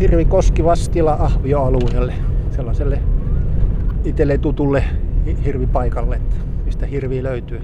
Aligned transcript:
Hirvikoski 0.00 0.64
Vastila 0.64 1.12
ahvioalueelle, 1.12 2.14
sellaiselle 2.50 3.02
itselle 4.04 4.38
tutulle 4.38 4.84
hirvipaikalle, 5.44 6.16
että 6.16 6.36
mistä 6.64 6.86
hirvi 6.86 7.22
löytyy. 7.22 7.60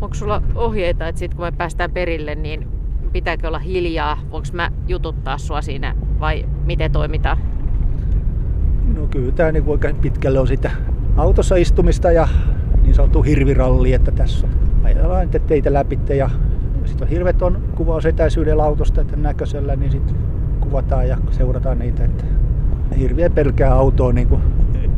Onko 0.00 0.14
sulla 0.14 0.42
ohjeita, 0.54 1.08
että 1.08 1.18
sit 1.18 1.34
kun 1.34 1.44
me 1.44 1.52
päästään 1.52 1.90
perille, 1.90 2.34
niin 2.34 2.68
pitääkö 3.12 3.48
olla 3.48 3.58
hiljaa? 3.58 4.18
Voinko 4.30 4.48
mä 4.52 4.70
jututtaa 4.88 5.38
sua 5.38 5.62
siinä 5.62 5.94
vai 6.20 6.44
miten 6.66 6.92
toimitaan? 6.92 7.38
No 8.94 9.06
kyllä 9.06 9.32
tämä 9.32 9.52
niin 9.52 9.64
pitkälle 10.02 10.38
on 10.38 10.48
sitä 10.48 10.70
autossa 11.16 11.56
istumista 11.56 12.12
ja 12.12 12.28
niin 12.82 12.94
sanottu 12.94 13.22
hirviralli, 13.22 13.92
että 13.92 14.10
tässä 14.10 14.48
ajellaan 14.84 15.28
teitä 15.46 15.72
läpi 15.72 15.98
ja 16.16 16.30
sitten 16.84 17.06
on 17.06 17.10
hirvet 17.10 17.42
on 17.42 17.62
kuvaus 17.76 18.06
etäisyydellä 18.06 18.64
autosta 18.64 19.00
että 19.00 19.16
näköisellä, 19.16 19.76
niin 19.76 19.92
sitten 19.92 20.25
kuvataan 20.66 21.08
ja 21.08 21.16
seurataan 21.30 21.78
niitä. 21.78 22.04
Että 22.04 22.24
hirviä 22.98 23.30
pelkää 23.30 23.74
autoa 23.74 24.12
niin 24.12 24.28
kuin 24.28 24.42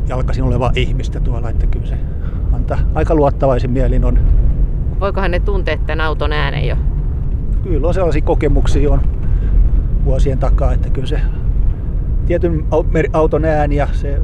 jalkasin 0.08 0.44
oleva 0.44 0.72
ihmistä 0.74 1.20
tuolla, 1.20 1.50
että 1.50 1.66
kyllä 1.66 1.86
se 1.86 1.98
antaa 2.52 2.78
aika 2.94 3.14
luottavaisin 3.14 3.70
mielin 3.70 4.04
on. 4.04 4.18
Voikohan 5.00 5.30
ne 5.30 5.40
tuntea 5.40 5.76
tämän 5.76 6.00
auton 6.00 6.32
äänen 6.32 6.66
jo? 6.66 6.76
Kyllä 7.62 7.88
on 7.88 7.94
sellaisia 7.94 8.22
kokemuksia 8.22 8.90
on 8.90 9.00
vuosien 10.04 10.38
takaa, 10.38 10.72
että 10.72 10.90
kyllä 10.90 11.06
se 11.06 11.20
tietyn 12.26 12.64
auton 13.12 13.44
ääni 13.44 13.76
ja 13.76 13.88
se 13.92 14.22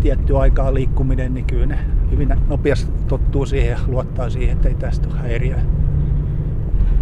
tietty 0.00 0.38
aikaa 0.38 0.74
liikkuminen, 0.74 1.34
niin 1.34 1.46
kyllä 1.46 1.66
ne 1.66 1.78
hyvin 2.10 2.34
nopeasti 2.48 2.92
tottuu 3.08 3.46
siihen 3.46 3.70
ja 3.70 3.78
luottaa 3.86 4.30
siihen, 4.30 4.56
että 4.56 4.68
ei 4.68 4.74
tästä 4.74 5.08
ole 5.08 5.18
häiriöä. 5.18 5.60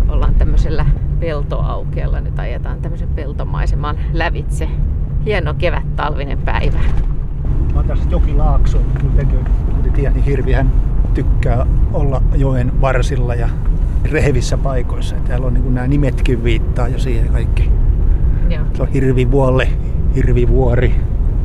Ollaan 0.09 0.34
tämmöisellä 0.34 0.87
peltoaukeella, 1.23 2.20
nyt 2.20 2.39
ajetaan 2.39 2.81
tämmöisen 2.81 3.09
peltomaiseman 3.09 3.97
lävitse. 4.12 4.69
Hieno 5.25 5.55
kevät 5.55 5.97
talvinen 5.97 6.39
päivä. 6.39 6.78
Mä 7.73 7.77
oon 7.77 7.84
tässä 7.84 8.05
jokilaakso, 8.11 8.78
kuten 9.01 9.28
tiedät, 9.95 10.15
niin 10.15 10.25
hirvihän 10.25 10.70
tykkää 11.15 11.67
olla 11.93 12.23
joen 12.34 12.81
varsilla 12.81 13.34
ja 13.34 13.48
rehevissä 14.11 14.59
paikoissa. 14.59 15.17
Täällä 15.28 15.47
on 15.47 15.55
niin 15.55 15.75
nämä 15.75 15.87
nimetkin 15.87 16.45
viittaa 16.45 16.89
jo 16.89 16.98
siihen 16.98 17.28
kaikki. 17.28 17.70
Joo. 18.48 18.65
Se 18.75 18.83
on 18.83 18.89
hirvivuolle, 18.89 19.69
hirvivuori, 20.15 20.95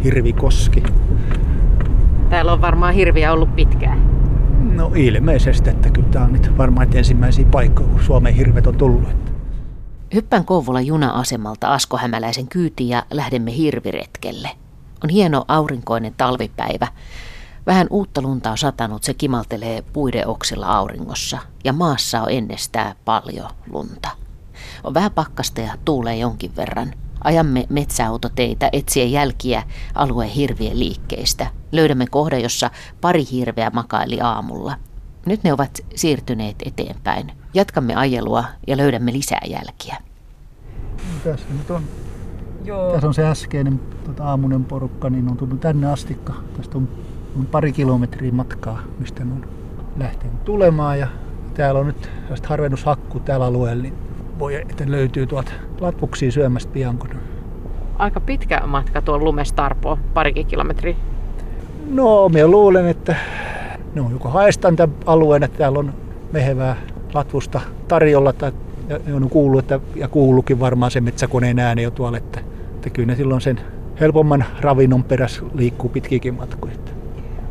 hirvikoski. 0.04 0.84
Täällä 2.30 2.54
on 2.54 2.62
varmaan 2.62 2.94
hirviä 2.94 3.34
ollut 3.34 3.56
pitkään. 3.56 4.00
No 4.76 4.92
ilmeisesti, 4.96 5.70
että 5.70 5.90
kyllä 5.90 6.08
tämä 6.12 6.26
on 6.26 6.34
nyt 6.34 6.58
varmaan 6.58 6.88
ensimmäisiä 6.94 7.46
paikkoja, 7.52 7.90
kun 7.90 8.04
Suomen 8.04 8.34
hirvet 8.34 8.68
on 8.68 8.76
tullut. 8.76 9.37
Hyppään 10.14 10.46
Kouvola 10.46 10.82
juna-asemalta 10.82 11.74
Asko 11.74 11.98
Hämäläisen 11.98 12.48
kyytiin 12.48 12.90
ja 12.90 13.06
lähdemme 13.12 13.58
hirviretkelle. 13.58 14.50
On 15.04 15.10
hieno 15.10 15.46
aurinkoinen 15.48 16.14
talvipäivä. 16.18 16.88
Vähän 17.66 17.88
uutta 17.90 18.22
lunta 18.22 18.52
on 18.52 18.58
satanut, 18.58 19.04
se 19.04 19.14
kimaltelee 19.14 19.82
puiden 19.82 20.28
oksilla 20.28 20.66
auringossa 20.66 21.38
ja 21.64 21.74
maassa 21.74 22.22
on 22.22 22.32
ennestään 22.32 22.96
paljon 23.06 23.50
lunta. 23.70 24.10
On 24.84 24.94
vähän 24.94 25.12
pakkasta 25.12 25.62
ja 25.62 25.74
tuulee 25.86 26.16
jonkin 26.16 26.56
verran. 26.56 26.94
Ajamme 27.24 27.66
metsäautoteitä 27.70 28.70
etsien 28.74 29.12
jälkiä 29.12 29.64
alueen 29.96 30.30
hirvien 30.30 30.80
liikkeistä. 30.80 31.48
Löydämme 31.72 32.08
kohdan, 32.08 32.42
jossa 32.42 32.72
pari 33.02 33.26
hirveä 33.32 33.70
makaili 33.74 34.22
aamulla. 34.22 34.76
Nyt 35.28 35.44
ne 35.44 35.54
ovat 35.54 35.80
siirtyneet 35.96 36.56
eteenpäin. 36.66 37.32
Jatkamme 37.54 37.96
ajelua 37.96 38.44
ja 38.68 38.78
löydämme 38.78 39.14
lisää 39.14 39.42
jälkiä. 39.48 39.98
Tässä 41.24 41.46
nyt 41.58 41.72
on, 41.72 41.82
Joo. 42.66 42.92
tässä 42.92 43.08
on 43.08 43.14
se 43.14 43.28
äskeinen 43.28 43.80
tota, 44.06 44.24
aamunen 44.24 44.66
porukka, 44.66 45.10
niin 45.10 45.30
on 45.30 45.38
tullut 45.38 45.60
tänne 45.60 45.92
astikka. 45.92 46.34
Tästä 46.58 46.78
on, 46.78 46.90
on 47.40 47.46
pari 47.46 47.72
kilometriä 47.72 48.32
matkaa, 48.32 48.82
mistä 49.00 49.24
ne 49.26 49.34
on 49.34 49.46
lähtenyt 49.98 50.46
tulemaan. 50.46 51.00
Ja 51.00 51.08
täällä 51.54 51.80
on 51.80 51.88
nyt 51.88 52.10
harvennushakku 52.44 53.20
täällä 53.20 53.46
alueella, 53.46 53.84
niin 53.84 53.94
voi, 54.40 54.56
että 54.56 54.84
löytyy 54.88 55.28
tuolta 55.28 55.52
latvuksia 55.80 56.32
syömästä 56.32 56.72
pian. 56.74 56.98
Kun... 56.98 57.10
Aika 57.98 58.20
pitkä 58.20 58.62
matka 58.68 59.02
tuon 59.02 59.24
lumestarpoon, 59.24 59.98
parikin 60.14 60.48
kilometriä. 60.48 60.96
No, 61.90 62.30
minä 62.30 62.48
luulen, 62.48 62.88
että 62.88 63.16
ne 63.98 64.02
on 64.02 64.12
joko 64.12 64.30
haestan 64.30 64.76
tämän 64.76 64.96
alueen, 65.06 65.44
että 65.44 65.58
täällä 65.58 65.80
on 65.80 65.94
mehevää 66.32 66.76
latvusta 67.14 67.62
tarjolla, 67.88 68.34
tai 68.34 68.52
ja 68.90 69.16
on 69.16 69.30
kuullut, 69.30 69.60
että, 69.60 69.80
ja 69.96 70.08
kuulukin 70.08 70.60
varmaan 70.60 70.92
se 70.92 71.02
metsäkoneen 71.02 71.60
ääni 71.60 71.84
jo 71.84 71.92
tuolla, 71.92 72.18
että, 72.18 72.40
että 72.76 72.90
kyllä 72.90 73.08
ne 73.08 73.16
silloin 73.16 73.42
sen 73.42 73.60
helpomman 74.00 74.46
ravinnon 74.62 75.04
perässä 75.04 75.42
liikkuu 75.54 75.90
pitkiäkin 75.90 76.34
matkoja. 76.34 76.74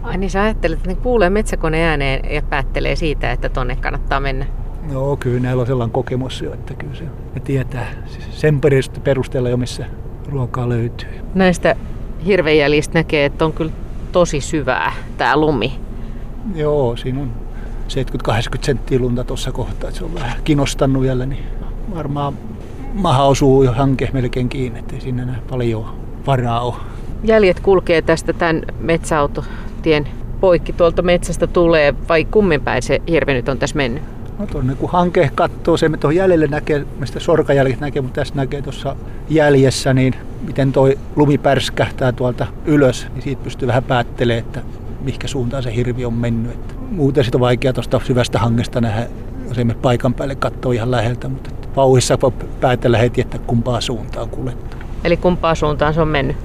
Ai 0.02 0.16
niin 0.16 0.30
sä 0.30 0.42
ajattelet, 0.42 0.78
että 0.78 0.90
ne 0.90 0.94
kuulee 0.94 1.30
metsäkoneen 1.30 1.88
ääneen 1.88 2.34
ja 2.34 2.42
päättelee 2.42 2.96
siitä, 2.96 3.32
että 3.32 3.48
tonne 3.48 3.76
kannattaa 3.76 4.20
mennä? 4.20 4.46
No 4.92 5.16
kyllä 5.16 5.40
näillä 5.40 5.60
on 5.60 5.66
sellainen 5.66 5.92
kokemus 5.92 6.42
jo, 6.42 6.54
että 6.54 6.74
kyllä 6.74 6.94
se, 6.94 7.04
ne 7.34 7.40
tietää 7.40 7.86
sen 8.30 8.60
perusteella 9.04 9.48
jo, 9.48 9.56
missä 9.56 9.86
ruokaa 10.28 10.68
löytyy. 10.68 11.08
Näistä 11.34 11.76
hirvejäljistä 12.26 12.98
näkee, 12.98 13.24
että 13.24 13.44
on 13.44 13.52
kyllä 13.52 13.72
tosi 14.12 14.40
syvää 14.40 14.92
tämä 15.18 15.36
lumi. 15.36 15.85
Joo, 16.54 16.96
siinä 16.96 17.20
on 17.20 17.30
70-80 18.28 18.30
senttiä 18.62 18.98
lunta 18.98 19.24
tuossa 19.24 19.52
kohtaa, 19.52 19.88
että 19.88 19.98
se 19.98 20.04
on 20.04 20.14
vähän 20.14 20.42
kiinnostanut 20.44 21.02
vielä, 21.02 21.26
niin 21.26 21.44
varmaan 21.94 22.34
maha 22.92 23.24
osuu 23.24 23.62
jo 23.62 23.72
hanke 23.72 24.10
melkein 24.12 24.48
kiinni, 24.48 24.78
ettei 24.78 25.00
sinne 25.00 25.22
enää 25.22 25.40
paljon 25.50 25.86
varaa 26.26 26.60
ole. 26.60 26.74
Jäljet 27.24 27.60
kulkee 27.60 28.02
tästä 28.02 28.32
tämän 28.32 28.62
metsäautotien 28.80 30.08
poikki 30.40 30.72
tuolta 30.72 31.02
metsästä 31.02 31.46
tulee, 31.46 31.94
vai 32.08 32.24
kummin 32.24 32.60
päin 32.60 32.82
se 32.82 33.02
hirvi 33.08 33.34
nyt 33.34 33.48
on 33.48 33.58
tässä 33.58 33.76
mennyt? 33.76 34.02
No 34.38 34.46
tuonne 34.46 34.74
kun 34.74 34.90
hanke 34.90 35.30
katsoo 35.34 35.76
se, 35.76 35.90
tuohon 36.00 36.16
jäljelle 36.16 36.46
näkee, 36.46 36.86
mistä 36.98 37.20
sorkajäljet 37.20 37.80
näkee, 37.80 38.02
mutta 38.02 38.20
tässä 38.20 38.34
näkee 38.34 38.62
tuossa 38.62 38.96
jäljessä, 39.28 39.94
niin 39.94 40.14
miten 40.46 40.72
toi 40.72 40.98
lumi 41.16 41.38
pärskähtää 41.38 42.12
tuolta 42.12 42.46
ylös, 42.66 43.06
niin 43.14 43.22
siitä 43.22 43.44
pystyy 43.44 43.68
vähän 43.68 43.84
päättelemään, 43.84 44.46
että 44.46 44.60
mihinkä 45.06 45.28
suuntaan 45.28 45.62
se 45.62 45.74
hirvi 45.74 46.04
on 46.04 46.14
mennyt. 46.14 46.52
Että 46.52 46.74
muuten 46.90 47.24
sitten 47.24 47.38
on 47.38 47.40
vaikea 47.40 47.72
tuosta 47.72 48.00
syvästä 48.04 48.38
hangesta 48.38 48.80
nähdä, 48.80 49.06
jos 49.48 49.58
emme 49.58 49.74
paikan 49.74 50.14
päälle 50.14 50.34
katsoa 50.34 50.72
ihan 50.72 50.90
läheltä, 50.90 51.28
mutta 51.28 51.50
vauhissa 51.76 52.18
voi 52.22 52.32
päätellä 52.60 52.98
heti, 52.98 53.20
että 53.20 53.38
kumpaa 53.38 53.80
suuntaan 53.80 54.28
kuljettu. 54.28 54.76
Eli 55.04 55.16
kumpaa 55.16 55.54
suuntaan 55.54 55.94
se 55.94 56.00
on 56.00 56.08
mennyt? 56.08 56.36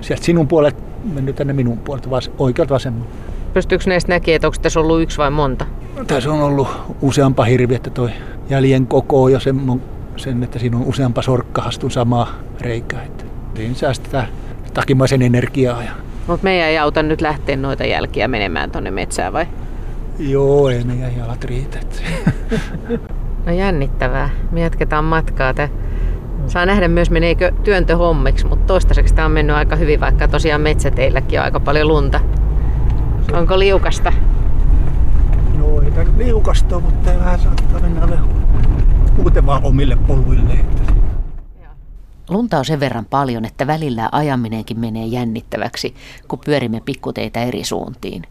Sieltä 0.00 0.24
sinun 0.24 0.48
puolet 0.48 0.76
mennyt 1.14 1.36
tänne 1.36 1.52
minun 1.52 1.78
puolelta, 1.78 2.10
vas, 2.10 2.30
oikealta 2.38 2.74
vasemmalta. 2.74 3.10
Pystyykö 3.54 3.84
näistä 3.86 4.12
näkemään, 4.12 4.36
että 4.36 4.48
onko 4.48 4.58
tässä 4.62 4.80
ollut 4.80 5.02
yksi 5.02 5.18
vai 5.18 5.30
monta? 5.30 5.66
Tässä 6.06 6.32
on 6.32 6.42
ollut 6.42 6.68
useampa 7.02 7.44
hirvi, 7.44 7.74
että 7.74 7.90
toi 7.90 8.10
jäljen 8.50 8.86
koko 8.86 9.28
jo 9.28 9.40
sen, 9.40 9.82
sen 10.16 10.42
että 10.42 10.58
siinä 10.58 10.76
on 10.76 10.84
useampa 10.84 11.22
sorkkahastun 11.22 11.90
samaa 11.90 12.34
reikää. 12.60 13.02
Että 13.02 13.24
siinä 13.56 13.74
säästetään 13.74 14.28
takimaisen 14.74 15.22
energiaa. 15.22 15.82
Ja... 15.82 15.90
Mutta 16.26 16.44
meidän 16.44 16.68
ei 16.68 16.78
auta 16.78 17.02
nyt 17.02 17.20
lähteä 17.20 17.56
noita 17.56 17.84
jälkiä 17.84 18.28
menemään 18.28 18.70
tuonne 18.70 18.90
metsään 18.90 19.32
vai? 19.32 19.46
Joo, 20.18 20.68
ei 20.68 20.84
meidän 20.84 21.16
jalat 21.16 21.44
riitä. 21.44 21.78
no 23.46 23.52
jännittävää. 23.52 24.30
Me 24.50 24.60
jatketaan 24.60 25.04
matkaa. 25.04 25.54
Te 25.54 25.70
saa 26.46 26.66
nähdä 26.66 26.88
myös 26.88 27.10
meneekö 27.10 27.52
työntö 27.64 27.96
hommiksi, 27.96 28.46
mutta 28.46 28.66
toistaiseksi 28.66 29.14
tämä 29.14 29.26
on 29.26 29.32
mennyt 29.32 29.56
aika 29.56 29.76
hyvin, 29.76 30.00
vaikka 30.00 30.28
tosiaan 30.28 30.60
metsäteilläkin 30.60 31.38
on 31.38 31.44
aika 31.44 31.60
paljon 31.60 31.88
lunta. 31.88 32.20
Onko 33.32 33.58
liukasta? 33.58 34.12
No 35.58 35.82
ei 35.82 35.90
tämä 35.90 36.10
liukasta, 36.16 36.80
mutta 36.80 37.12
ei 37.12 37.18
vähän 37.18 37.40
saattaa 37.40 37.80
mennä 37.80 38.18
muuten 39.16 39.46
vaan 39.46 39.64
omille 39.64 39.96
poluille. 40.06 40.58
Lunta 42.28 42.58
on 42.58 42.64
sen 42.64 42.80
verran 42.80 43.04
paljon, 43.04 43.44
että 43.44 43.66
välillä 43.66 44.08
ajaminenkin 44.12 44.80
menee 44.80 45.06
jännittäväksi, 45.06 45.94
kun 46.28 46.38
pyörimme 46.38 46.80
pikkuteitä 46.80 47.42
eri 47.42 47.64
suuntiin. 47.64 48.22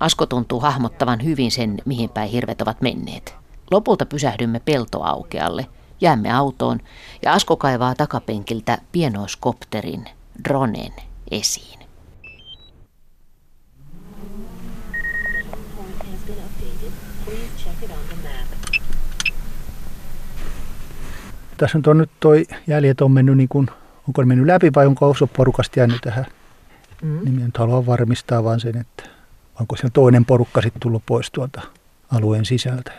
Asko 0.00 0.26
tuntuu 0.26 0.60
hahmottavan 0.60 1.24
hyvin 1.24 1.50
sen, 1.50 1.78
mihin 1.84 2.10
päin 2.10 2.30
hirvet 2.30 2.62
ovat 2.62 2.80
menneet. 2.80 3.34
Lopulta 3.70 4.06
pysähdymme 4.06 4.60
peltoaukealle, 4.60 5.66
jäämme 6.00 6.32
autoon 6.32 6.80
ja 7.22 7.32
Asko 7.32 7.56
kaivaa 7.56 7.94
takapenkiltä 7.94 8.78
pienoiskopterin, 8.92 10.04
dronen, 10.48 10.92
esiin. 11.30 11.85
Tässä 21.56 21.78
on 21.86 21.98
nyt 21.98 22.10
toi 22.20 22.44
jäljet 22.66 23.00
on 23.00 23.10
mennyt 23.10 23.36
niin 23.36 23.48
kuin, 23.48 23.68
onko 24.08 24.22
ne 24.22 24.26
mennyt 24.26 24.46
läpi 24.46 24.70
vai 24.74 24.86
onko 24.86 25.10
osa 25.10 25.26
porukasta 25.26 25.80
jäänyt 25.80 26.00
tähän? 26.00 26.26
Mm. 27.02 27.24
Niin 27.24 27.36
nyt 27.36 27.58
haluan 27.58 27.86
varmistaa 27.86 28.44
vaan 28.44 28.60
sen, 28.60 28.76
että 28.78 29.02
onko 29.60 29.76
siellä 29.76 29.92
toinen 29.92 30.24
porukka 30.24 30.62
sitten 30.62 30.80
tullut 30.80 31.02
pois 31.06 31.30
tuolta 31.30 31.60
alueen 32.12 32.44
sisältä. 32.44 32.92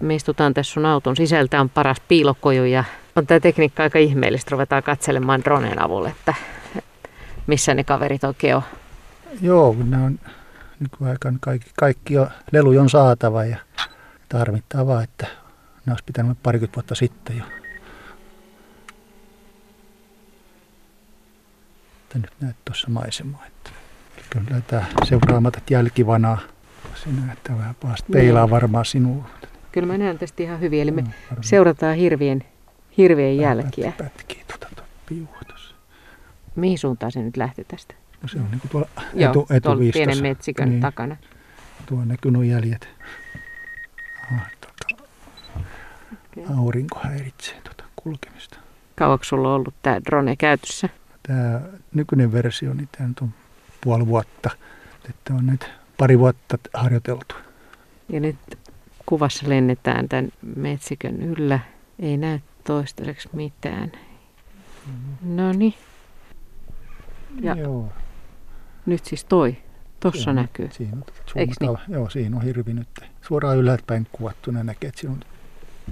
Me 0.00 0.14
istutaan 0.14 0.54
tässä 0.54 0.72
sun 0.72 0.86
auton 0.86 1.16
sisältä 1.16 1.60
on 1.60 1.70
paras 1.70 2.00
piilokoju 2.08 2.64
ja 2.64 2.84
on 3.16 3.26
tämä 3.26 3.40
tekniikka 3.40 3.82
aika 3.82 3.98
ihmeellistä. 3.98 4.50
Ruvetaan 4.50 4.82
katselemaan 4.82 5.44
droneen 5.44 5.82
avulla, 5.82 6.08
että 6.08 6.34
missä 7.46 7.74
ne 7.74 7.84
kaverit 7.84 8.24
oikein 8.24 8.56
on. 8.56 8.62
Joo, 9.40 9.76
ne 9.84 9.96
on 9.96 10.18
nykyaikana 10.80 11.38
kaikki, 11.40 11.70
kaikki 11.76 12.18
on, 12.18 12.26
leluja 12.52 12.80
on 12.80 12.90
saatava 12.90 13.44
ja 13.44 13.56
tarvittaa 14.28 14.86
vaan, 14.86 15.04
että 15.04 15.26
ne 15.86 15.92
olisi 15.92 16.04
pitänyt 16.04 16.38
parikymmentä 16.42 16.76
vuotta 16.76 16.94
sitten 16.94 17.38
jo. 17.38 17.44
Että 22.16 22.18
nyt 22.18 22.40
näet 22.40 22.56
tuossa 22.64 22.90
maisemaa. 22.90 23.46
Että 23.46 23.70
kyllä 24.30 24.60
tämä 24.66 24.84
seuraamatat 25.04 25.70
jälkivanaa 25.70 26.38
sinä, 26.94 27.32
että 27.32 27.58
vähän 27.58 27.74
pahasti 27.74 28.12
peilaa 28.12 28.50
varmaan 28.50 28.84
sinua. 28.84 29.28
Kyllä 29.72 29.86
mä 29.86 29.98
näen 29.98 30.18
tästä 30.18 30.42
ihan 30.42 30.60
hyvin, 30.60 30.82
eli 30.82 30.90
me 30.90 31.02
no, 31.02 31.08
seurataan 31.40 31.96
hirvien, 31.96 32.44
hirvien 32.96 33.36
jälkiä. 33.36 33.92
Pätkii 33.98 34.44
tuota, 34.48 34.66
tuota 34.74 34.90
piuha 35.08 35.40
tuossa. 35.48 35.74
Mihin 36.56 36.78
suuntaan 36.78 37.12
se 37.12 37.22
nyt 37.22 37.36
lähti 37.36 37.64
tästä? 37.64 37.94
No 38.22 38.28
se 38.28 38.38
on 38.38 38.50
niin 38.50 38.60
kuin 38.60 38.70
tuolla 38.70 38.88
Joo, 39.14 39.30
etu, 39.30 39.46
tuolla 39.62 39.92
pienen 39.92 40.22
metsikön 40.22 40.68
niin. 40.68 40.80
takana. 40.80 41.16
Tuo 41.86 42.04
näkyy 42.04 42.30
nuo 42.30 42.42
jäljet. 42.42 42.88
Ah, 44.32 44.50
tuota, 44.60 45.04
okay. 46.38 46.56
Aurinko 46.58 47.00
häiritsee 47.02 47.60
tuota 47.64 47.84
kulkemista. 47.96 48.56
Kauanko 48.96 49.24
sulla 49.24 49.48
on 49.48 49.54
ollut 49.54 49.74
tämä 49.82 50.00
drone 50.04 50.36
käytössä? 50.36 50.88
Tämä 51.28 51.60
nykyinen 51.94 52.32
versio, 52.32 52.74
niin 52.74 52.88
tämä 52.98 53.10
on 53.22 53.34
puoli 53.80 54.06
vuotta. 54.06 54.50
Että 55.10 55.34
on 55.34 55.46
nyt 55.46 55.70
pari 55.98 56.18
vuotta 56.18 56.58
harjoiteltu. 56.74 57.34
Ja 58.08 58.20
nyt 58.20 58.36
kuvassa 59.06 59.48
lennetään 59.48 60.08
tämän 60.08 60.28
metsikön 60.56 61.22
yllä. 61.22 61.60
Ei 61.98 62.16
näy 62.16 62.38
toistaiseksi 62.64 63.28
mitään. 63.32 63.92
Mm-hmm. 64.86 65.36
No 65.36 65.52
niin. 65.52 65.74
Ja 67.40 67.54
Joo. 67.54 67.88
nyt 68.86 69.04
siis 69.04 69.24
toi. 69.24 69.56
Tuossa 70.00 70.32
näkyy. 70.32 70.68
Siinä 70.72 70.96
on 70.96 71.04
niin? 71.60 71.78
Joo, 71.88 72.10
siinä 72.10 72.36
on 72.36 72.42
hirvi 72.42 72.74
nyt. 72.74 72.88
Suoraan 73.22 73.56
ylhäältäpäin 73.56 74.06
kuvattuna 74.12 74.64
näkee, 74.64 74.88
että 74.88 75.00
siinä 75.00 75.16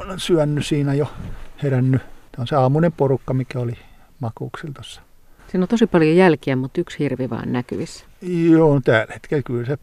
on 0.00 0.20
syönnyt 0.20 0.66
siinä 0.66 0.94
jo, 0.94 1.12
herännyt. 1.62 2.02
Tämä 2.02 2.42
on 2.42 2.46
se 2.46 2.56
aamunen 2.56 2.92
porukka, 2.92 3.34
mikä 3.34 3.58
oli 3.58 3.78
makuuksilla 4.20 4.74
tuossa. 4.74 5.02
Siinä 5.52 5.64
on 5.64 5.68
tosi 5.68 5.86
paljon 5.86 6.16
jälkiä, 6.16 6.56
mutta 6.56 6.80
yksi 6.80 6.98
hirvi 6.98 7.30
vaan 7.30 7.52
näkyvissä. 7.52 8.04
Joo, 8.50 8.80
tällä 8.80 9.14
hetkellä 9.14 9.42
kyllä 9.42 9.66
se 9.66 9.78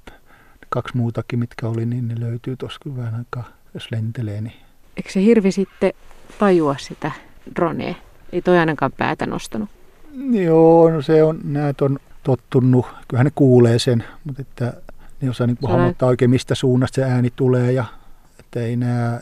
kaksi 0.69 0.97
muutakin, 0.97 1.39
mitkä 1.39 1.67
oli, 1.67 1.85
niin 1.85 2.07
ne 2.07 2.15
löytyy 2.19 2.55
tuossa 2.57 2.79
kyllä 2.83 2.97
vähän 2.97 3.15
aikaa, 3.15 3.49
jos 3.73 3.91
lentelee. 3.91 4.41
Niin. 4.41 4.53
Eikö 4.97 5.11
se 5.11 5.21
hirvi 5.21 5.51
sitten 5.51 5.93
tajua 6.39 6.75
sitä 6.79 7.11
dronea? 7.55 7.95
Ei 8.31 8.41
toi 8.41 8.57
ainakaan 8.57 8.91
päätä 8.91 9.25
nostanut. 9.25 9.69
Joo, 10.31 10.89
no 10.89 11.01
se 11.01 11.23
on, 11.23 11.39
näet 11.43 11.81
on 11.81 11.99
tottunut, 12.23 12.85
kyllähän 13.07 13.25
ne 13.25 13.31
kuulee 13.35 13.79
sen, 13.79 14.03
mutta 14.23 14.41
että 14.41 14.73
ne 15.21 15.29
osaa 15.29 15.47
niin 15.47 15.57
hahmottaa 15.67 16.09
oikein, 16.09 16.31
mistä 16.31 16.55
suunnasta 16.55 16.95
se 16.95 17.03
ääni 17.03 17.33
tulee 17.35 17.71
ja 17.71 17.85
että 18.39 18.59
ei 18.59 18.75
nää, 18.75 19.19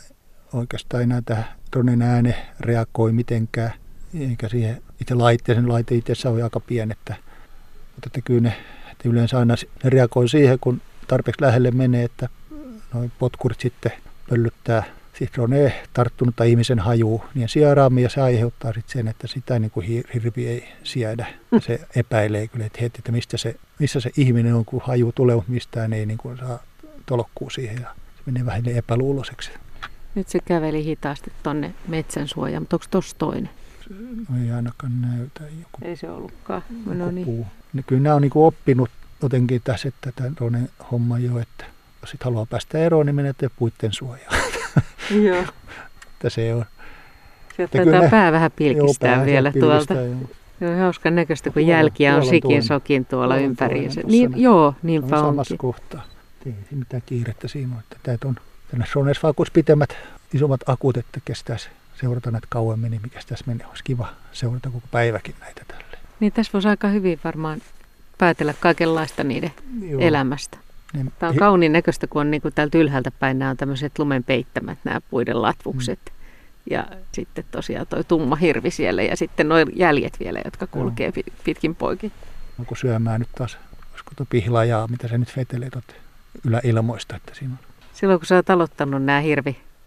oikeastaan 0.52 1.02
enää 1.02 1.22
tähän 1.24 1.44
dronen 1.72 2.02
ääne 2.02 2.34
reagoi 2.60 3.12
mitenkään, 3.12 3.72
eikä 4.20 4.48
siihen 4.48 4.82
itse 5.00 5.14
laitteeseen, 5.14 5.68
laite 5.68 5.94
itse 5.94 6.28
on 6.28 6.42
aika 6.42 6.60
pienettä. 6.60 7.14
Mutta 7.94 8.06
että 8.06 8.20
kyllä 8.24 8.40
ne, 8.40 8.56
että 8.92 9.08
yleensä 9.08 9.38
aina 9.38 9.54
ne 9.84 9.90
reagoi 9.90 10.28
siihen, 10.28 10.58
kun 10.60 10.80
tarpeeksi 11.08 11.42
lähelle 11.42 11.70
menee, 11.70 12.04
että 12.04 12.28
noin 12.94 13.12
potkurit 13.18 13.60
sitten 13.60 13.92
pöllyttää 14.30 14.82
Citrone 15.14 15.84
tarttunutta 15.92 16.44
ihmisen 16.44 16.78
hajuu 16.78 17.24
niin 17.34 17.48
sieraammin 17.48 18.02
ja 18.02 18.10
se 18.10 18.20
aiheuttaa 18.20 18.72
sitten 18.72 18.92
sen, 18.92 19.08
että 19.08 19.26
sitä 19.26 19.58
niin 19.58 19.70
kuin 19.70 20.04
hirvi 20.14 20.46
ei 20.46 20.68
siedä. 20.84 21.26
Mm. 21.50 21.60
Se 21.60 21.80
epäilee 21.96 22.48
kyllä 22.48 22.66
että 22.66 22.78
heti, 22.80 22.98
että 22.98 23.12
mistä 23.12 23.36
se, 23.36 23.54
missä 23.78 24.00
se 24.00 24.10
ihminen 24.16 24.54
on, 24.54 24.64
kun 24.64 24.82
haju 24.84 25.12
tulee, 25.14 25.36
mutta 25.36 25.52
mistään 25.52 25.92
ei 25.92 26.06
niin 26.06 26.18
kuin 26.18 26.38
saa 26.38 26.62
tolokkuu 27.06 27.50
siihen 27.50 27.76
ja 27.82 27.94
se 28.16 28.22
menee 28.26 28.46
vähän 28.46 28.68
epäluuloiseksi. 28.68 29.50
Nyt 30.14 30.28
se 30.28 30.38
käveli 30.44 30.84
hitaasti 30.84 31.32
tonne 31.42 31.74
metsän 31.88 32.28
suojaan, 32.28 32.62
mutta 32.62 32.76
onko 32.76 32.86
tuossa 32.90 33.16
toinen? 33.18 33.50
No 34.28 34.44
ei 34.44 34.50
ainakaan 34.50 35.00
näytä. 35.00 35.40
Joku, 35.40 35.78
ei 35.82 35.96
se 35.96 36.10
ollutkaan. 36.10 36.62
No 36.86 37.10
niin. 37.10 37.46
Kyllä 37.86 38.02
nämä 38.02 38.14
on 38.14 38.22
niin 38.22 38.32
oppinut 38.34 38.90
jotenkin 39.22 39.60
tässä, 39.64 39.88
että 39.88 40.12
tämä 40.12 40.58
homma 40.90 41.18
jo, 41.18 41.38
että 41.38 41.64
jos 42.00 42.10
sit 42.10 42.24
haluaa 42.24 42.46
päästä 42.46 42.78
eroon, 42.78 43.06
niin 43.06 43.16
menee 43.16 43.34
puitten 43.58 43.92
suojaan. 43.92 44.36
Joo. 45.26 45.44
että 46.12 46.30
se 46.30 46.54
on. 46.54 46.64
Sieltä 47.56 47.78
taitaa 47.78 48.00
ne, 48.00 48.08
pää 48.10 48.32
vähän 48.32 48.50
pilkistää 48.56 49.16
joo, 49.16 49.26
vielä 49.26 49.52
tuolta. 49.60 49.94
Joo. 49.94 50.16
Joo, 50.60 50.76
hauskan 50.78 51.14
näköistä, 51.14 51.50
kun 51.50 51.66
jälkiä 51.66 52.16
on 52.16 52.24
sikin 52.24 52.40
toinen. 52.42 52.62
sokin 52.62 53.04
tuolla 53.04 53.36
ympäri. 53.36 53.88
Niin, 54.04 54.32
joo, 54.36 54.74
niinpä 54.82 55.20
on 55.20 55.24
samassa 55.24 55.56
kohtaa. 55.56 56.04
Ei 56.46 56.54
mitään 56.70 57.02
kiirettä 57.06 57.48
siinä 57.48 57.74
on. 57.74 57.82
Että 57.92 58.28
on 58.28 58.36
tänne 58.70 58.86
Sones 58.92 59.20
pitemmät, 59.52 59.96
isommat 60.34 60.60
akut, 60.66 60.96
että 60.96 61.20
kestäisi 61.24 61.68
seurata 62.00 62.30
näitä 62.30 62.46
kauemmin, 62.50 62.90
niin 62.90 63.02
mikä 63.02 63.20
tässä 63.28 63.44
menee. 63.46 63.66
Olisi 63.66 63.84
kiva 63.84 64.08
seurata 64.32 64.70
koko 64.70 64.86
päiväkin 64.90 65.34
näitä 65.40 65.62
tälle. 65.68 65.98
Niin 66.20 66.32
tässä 66.32 66.52
voisi 66.52 66.68
aika 66.68 66.88
hyvin 66.88 67.20
varmaan 67.24 67.60
päätellä 68.18 68.54
kaikenlaista 68.60 69.24
niiden 69.24 69.52
Joo. 69.80 70.00
elämästä. 70.00 70.58
Niin, 70.92 71.12
Tämä 71.18 71.30
on 71.30 71.36
kauniin 71.36 71.72
näköistä, 71.72 72.06
kun 72.06 72.20
on 72.20 72.30
niin 72.30 72.42
kuin 72.42 72.54
täältä 72.54 72.78
ylhäältä 72.78 73.10
päin 73.10 73.38
nämä 73.38 73.50
on 73.50 73.56
tämmöiset 73.56 73.98
lumen 73.98 74.24
peittämät, 74.24 74.78
nämä 74.84 75.00
puiden 75.10 75.42
latvukset. 75.42 75.98
Mm. 76.04 76.12
Ja 76.70 76.86
sitten 77.12 77.44
tosiaan 77.50 77.86
tuo 77.86 78.02
tumma 78.02 78.36
hirvi 78.36 78.70
siellä 78.70 79.02
ja 79.02 79.16
sitten 79.16 79.48
nuo 79.48 79.58
jäljet 79.74 80.20
vielä, 80.20 80.40
jotka 80.44 80.66
kulkee 80.66 81.12
Joo. 81.16 81.24
pitkin 81.44 81.74
poikin. 81.74 82.12
Onko 82.58 82.74
syömään 82.74 83.20
nyt 83.20 83.28
taas, 83.38 83.58
olisiko 83.90 84.10
tuo 84.16 84.26
pihlajaa, 84.30 84.88
mitä 84.88 85.08
se 85.08 85.18
nyt 85.18 85.36
vetelee 85.36 85.70
tuot 85.70 85.94
yläilmoista, 86.44 87.16
että 87.16 87.34
siinä 87.34 87.52
on. 87.52 87.58
Silloin 87.92 88.20
kun 88.20 88.26
sä 88.26 88.34
oot 88.34 88.50
aloittanut 88.50 89.02
nämä 89.02 89.20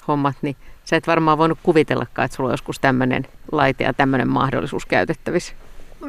hirvihommat, 0.02 0.36
niin 0.42 0.56
sä 0.86 0.96
et 0.96 1.08
varmaan 1.08 1.38
voinut 1.38 1.60
kuvitellakaan, 1.64 2.26
että 2.26 2.36
sulla 2.36 2.50
on 2.50 2.54
joskus 2.54 2.80
tämmöinen 2.80 3.28
laite 3.52 3.84
ja 3.84 3.94
tämmöinen 3.94 4.30
mahdollisuus 4.30 4.86
käytettävissä. 4.86 5.54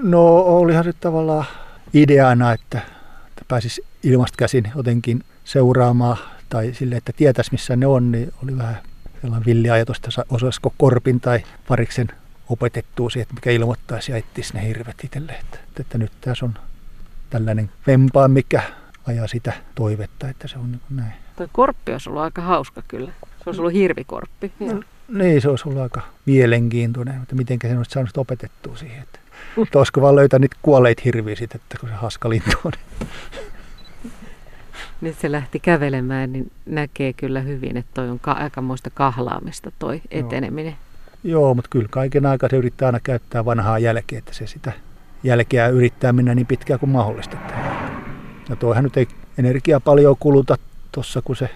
No 0.03 0.37
olihan 0.37 0.85
se 0.85 0.93
tavallaan 0.93 1.45
ideana, 1.95 2.53
että, 2.53 2.79
että 3.29 3.45
pääsisi 3.49 3.85
ilmasta 4.03 4.37
käsin 4.37 4.73
jotenkin 4.77 5.21
seuraamaan 5.45 6.17
tai 6.49 6.73
sille, 6.75 6.97
että 6.97 7.13
tietäisi 7.13 7.53
missä 7.53 7.77
ne 7.77 7.87
on, 7.87 8.13
niin 8.13 8.33
oli 8.43 8.59
vähän 8.59 8.79
sellainen 9.21 9.47
villi 9.47 9.71
ajatus, 9.71 9.97
että 9.97 10.25
osaisiko 10.31 10.75
korpin 10.79 11.21
tai 11.21 11.45
pariksen 11.69 12.09
opetettua 12.49 13.11
siihen, 13.11 13.23
että 13.23 13.35
mikä 13.35 13.51
ilmoittaisi 13.51 14.13
ja 14.13 14.19
etsisi 14.19 14.55
ne 14.55 14.67
hirvet 14.67 15.05
itselle. 15.05 15.33
Että, 15.33 15.59
että 15.81 15.99
nyt 15.99 16.13
tässä 16.21 16.45
on 16.45 16.55
tällainen 17.31 17.71
vempaa, 17.87 18.29
mikä 18.29 18.63
ajaa 19.07 19.27
sitä 19.27 19.53
toivetta, 19.75 20.29
että 20.29 20.49
se 20.49 20.59
on 20.59 20.73
niin 20.73 20.81
näin. 20.91 21.13
Tuo 21.37 21.49
korppi 21.53 21.93
olisi 21.93 22.09
ollut 22.09 22.23
aika 22.23 22.43
hauska 22.43 22.83
kyllä. 22.89 23.13
Se 23.45 23.51
olisi 23.51 23.61
ollut 23.61 23.73
hirvikorppi. 23.73 24.53
No, 24.61 24.83
niin, 25.09 25.41
se 25.41 25.49
olisi 25.49 25.69
ollut 25.69 25.83
aika 25.83 26.01
mielenkiintoinen, 26.27 27.23
että 27.23 27.35
miten 27.35 27.59
sen 27.63 27.77
olisi 27.79 27.91
saanut 27.91 28.17
opetettua 28.17 28.77
siihen. 28.77 29.03
Että 29.03 29.19
mutta 29.57 29.79
olisiko 29.79 30.01
vaan 30.01 30.17
löytää 30.17 30.39
niitä 30.39 30.57
kuolleita 30.63 31.03
hirviä 31.05 31.37
sitten, 31.37 31.61
että 31.61 31.79
kun 31.81 31.89
se 31.89 31.95
haskalintu 31.95 32.51
on. 32.65 32.73
Nyt 35.01 35.19
se 35.19 35.33
lähti 35.33 35.61
kävelemään, 35.61 36.33
niin 36.33 36.51
näkee 36.67 37.13
kyllä 37.13 37.41
hyvin, 37.41 37.77
että 37.77 37.91
toi 37.95 38.11
on 38.11 38.19
ka- 38.21 38.33
aikamoista 38.33 38.91
kahlaamista 38.91 39.73
toi 39.79 40.03
eteneminen. 40.11 40.73
Joo. 40.73 41.41
Joo, 41.41 41.55
mutta 41.55 41.69
kyllä 41.71 41.89
kaiken 41.91 42.27
aikaa 42.27 42.49
se 42.49 42.57
yrittää 42.57 42.87
aina 42.87 43.01
käyttää 43.01 43.45
vanhaa 43.45 43.79
jälkeä, 43.79 44.19
että 44.19 44.35
se 44.35 44.47
sitä 44.47 44.73
jälkeä 45.25 45.69
yrittää 45.69 46.13
mennä 46.13 46.35
niin 46.35 46.47
pitkään 46.47 46.81
kuin 46.81 46.91
mahdollista. 46.91 47.37
Ja 48.49 48.57
toihan 48.57 48.85
nyt 48.85 48.97
ei 48.97 49.09
energiaa 49.39 49.81
paljon 49.81 50.17
kuluta 50.21 50.59
tuossa, 50.93 51.23
kun 51.23 51.37
se 51.37 51.51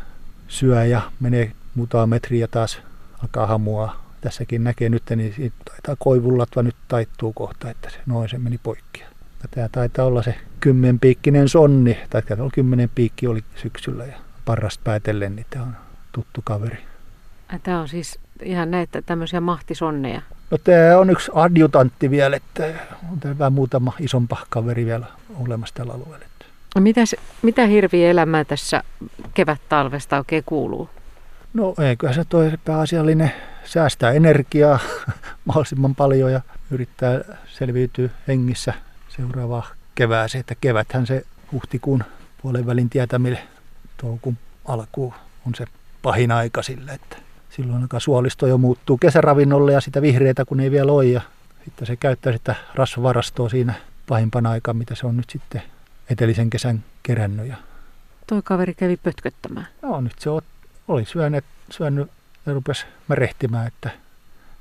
syö 0.49 0.85
ja 0.85 1.01
menee 1.21 1.53
muutama 1.77 2.07
metriä 2.07 2.49
taas 2.49 2.79
alkaa 3.23 3.47
hamua 3.47 3.97
tässäkin 4.21 4.65
näkee 4.65 4.89
nyt, 4.89 5.03
niin 5.17 5.35
siitä 5.35 5.57
taitaa 5.65 5.97
koivullatva 5.99 6.63
nyt 6.63 6.77
taittuu 6.89 7.33
kohta, 7.33 7.71
että 7.71 7.91
se 7.91 7.99
noin 8.07 8.29
se 8.29 8.39
meni 8.39 8.59
poikki. 8.59 9.05
Tämä 9.51 9.69
taitaa 9.73 10.05
olla 10.05 10.23
se 10.23 10.35
kymmenpiikkinen 10.61 11.49
sonni, 11.49 11.99
tai 12.11 12.23
kymmenen 12.55 12.91
piikki 12.95 13.27
oli 13.27 13.45
syksyllä 13.57 14.05
ja 14.05 14.17
parrast 14.45 14.85
päätellen, 14.85 15.37
niin 15.37 15.47
tämä 15.51 15.65
on 15.65 15.77
tuttu 16.13 16.41
kaveri. 16.45 16.79
Tämä 17.63 17.81
on 17.81 17.89
siis 17.89 18.19
ihan 18.43 18.71
näitä 18.71 19.03
tämmöisiä 19.03 19.41
mahtisonneja. 19.41 20.23
No 20.51 20.59
tämä 20.59 20.99
on 20.99 21.11
yksi 21.11 21.31
adjutantti 21.35 22.11
vielä, 22.11 22.37
että 22.37 22.65
on 23.13 23.21
tämä 23.21 23.51
muutama 23.51 23.93
isompa 24.01 24.37
kaveri 24.51 24.87
vielä 24.87 25.07
olemassa 25.35 25.75
tällä 25.75 25.93
alueella. 25.93 26.27
Mitäs, 26.79 27.17
mitä 27.43 27.67
hirviä 27.67 28.11
elämää 28.11 28.45
tässä 28.45 28.83
kevät-talvesta 29.35 30.19
oikein 30.19 30.43
kuuluu? 30.47 30.91
No 31.57 31.75
eiköhän 31.79 32.15
se 32.15 32.25
toi 32.25 32.53
pääasiallinen 32.65 33.33
säästää 33.65 34.13
energiaa 34.13 34.79
mahdollisimman 35.45 35.95
paljon 35.95 36.33
ja 36.33 36.41
yrittää 36.71 37.21
selviytyä 37.47 38.09
hengissä 38.29 38.75
seuraavaa 39.09 39.67
kevääseen. 39.95 40.41
Että 40.41 40.55
keväthän 40.61 41.07
se 41.07 41.25
huhtikuun 41.53 42.05
puolen 42.43 42.67
välin 42.67 42.91
tietämille 42.91 43.39
toukokuun 43.97 44.39
alkuun 44.65 45.15
on 45.47 45.55
se 45.55 45.65
pahin 46.03 46.33
aika 46.33 46.63
sille, 46.63 46.93
että 46.93 47.17
silloin 47.51 47.83
alkaa 47.83 48.01
suolisto 48.01 48.47
jo 48.47 48.59
muuttuu 48.59 48.99
kesäravinnolle 48.99 49.73
ja 49.73 49.81
sitä 49.81 50.03
vihreitä 50.03 50.45
kun 50.45 50.61
ei 50.61 50.71
vielä 50.71 50.93
ole 50.93 51.05
ja 51.05 51.21
sitten 51.65 51.87
se 51.87 51.97
käyttää 51.97 52.33
sitä 52.33 52.55
rasvavarastoa 52.75 53.49
siinä 53.49 53.75
pahimpana 54.09 54.51
aikaa, 54.51 54.75
mitä 54.75 54.95
se 54.95 55.07
on 55.07 55.17
nyt 55.17 55.31
sitten 55.31 55.63
etelisen 56.11 56.51
kesän 56.51 56.85
kerännyt. 57.03 57.47
Ja 57.47 57.57
Toi 58.27 58.43
kaveri 58.45 58.75
kävi 58.75 58.97
pötköttämään. 58.97 59.67
no 59.83 60.01
nyt 60.01 60.19
se 60.19 60.31
oli 60.89 61.05
syönyt, 61.05 61.45
syönyt 61.71 62.11
ja 62.47 62.53
rupesi 62.53 62.87
märehtimään, 63.09 63.67
että 63.67 63.91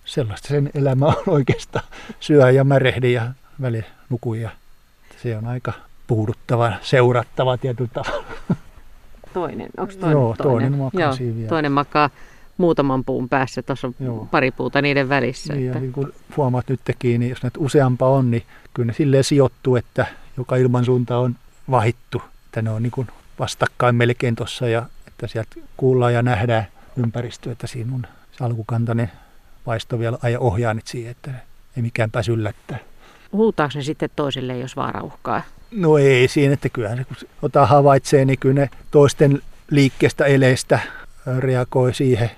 sellaista 0.06 0.48
sen 0.48 0.70
elämä 0.74 1.06
on 1.06 1.24
oikeastaan. 1.28 1.86
Syö 2.20 2.52
ja 2.52 2.64
märehdi 2.64 3.14
ja 3.14 3.32
väli 3.62 3.86
nukui 4.10 4.42
ja 4.42 4.50
se 5.24 5.38
on 5.38 5.48
aika 5.48 5.74
puuduttava, 6.08 6.74
seurattava 6.82 7.58
tietyllä 7.58 7.90
tavalla. 7.94 8.26
Toinen, 9.34 9.70
onko 9.78 9.94
toinen? 9.94 10.12
Joo, 10.12 10.36
toinen 10.38 10.78
makaa 10.78 11.02
Joo, 11.02 11.14
siinä 11.14 11.48
toinen 11.48 11.72
makaa 11.72 12.10
muutaman 12.58 13.04
puun 13.04 13.30
päässä, 13.30 13.62
tuossa 13.62 13.88
on 13.88 13.96
Joo. 14.00 14.28
pari 14.32 14.52
puuta 14.52 14.82
niiden 14.82 15.10
välissä. 15.10 15.54
Niin, 15.54 15.66
ja 15.66 15.72
että... 15.72 15.80
niin 15.80 15.94
kun 15.94 16.14
huomaat 16.38 16.70
nyt 16.70 16.80
tekin, 16.86 17.20
niin 17.20 17.30
jos 17.30 17.44
näitä 17.44 17.60
useampa 17.60 18.10
on, 18.10 18.32
niin 18.32 18.44
kyllä 18.74 18.88
ne 18.88 18.94
silleen 18.94 19.24
sijoittuu, 19.24 19.76
että 19.76 20.06
joka 20.38 20.56
ilmansuunta 20.56 21.18
on 21.18 21.36
vahittu. 21.72 22.22
Että 22.46 22.62
ne 22.62 22.70
on 22.70 22.84
niin 22.84 22.92
kuin 22.92 23.08
vastakkain 23.40 23.96
melkein 23.96 24.36
tuossa 24.36 24.68
ja 24.68 24.86
että 25.16 25.28
sieltä 25.28 25.56
kuullaan 25.78 26.14
ja 26.14 26.22
nähdään 26.22 26.68
ympäristö, 26.98 27.52
että 27.52 27.68
siinä 27.68 27.96
on 27.96 28.08
se 28.32 28.44
alkukantainen 28.44 29.12
vaisto 29.66 30.00
vielä 30.00 30.18
aja 30.22 30.40
ohjaa 30.40 30.74
nyt 30.74 30.88
siihen, 30.88 31.12
että 31.12 31.32
ei 31.78 31.84
mikään 31.84 32.12
pääsy 32.12 32.32
yllättää. 32.32 32.78
Huutaako 33.34 33.72
ne 33.76 33.84
sitten 33.84 34.10
toisille, 34.16 34.58
jos 34.58 34.76
vaara 34.76 35.04
uhkaa? 35.04 35.42
No 35.72 35.98
ei 35.98 36.28
siinä, 36.28 36.54
että 36.54 36.70
kyllähän 36.70 36.98
se 36.98 37.04
kun 37.04 37.18
ota 37.42 37.66
havaitsee, 37.66 38.26
niin 38.26 38.40
kyllä 38.40 38.62
ne 38.62 38.70
toisten 38.92 39.42
liikkeestä 39.72 40.26
eleistä 40.26 40.80
reagoi 41.40 41.94
siihen. 41.94 42.32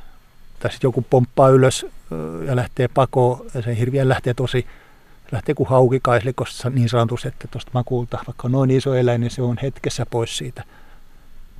Tai 0.60 0.72
sitten 0.72 0.88
joku 0.88 1.02
pomppaa 1.02 1.50
ylös 1.50 1.86
ja 2.48 2.56
lähtee 2.56 2.88
pakoon 2.88 3.46
ja 3.54 3.62
se 3.62 3.78
hirviä 3.78 4.10
lähtee 4.10 4.34
tosi, 4.34 4.68
lähtee 5.32 5.56
kuin 5.56 5.70
haukikaislikossa 5.70 6.70
niin 6.70 6.90
sanotusti, 6.90 7.28
että 7.28 7.48
tuosta 7.48 7.72
makulta, 7.74 8.18
vaikka 8.28 8.48
on 8.48 8.52
noin 8.52 8.72
iso 8.72 8.94
eläin, 8.94 9.22
niin 9.22 9.32
se 9.32 9.42
on 9.42 9.58
hetkessä 9.62 10.06
pois 10.06 10.38
siitä. 10.38 10.64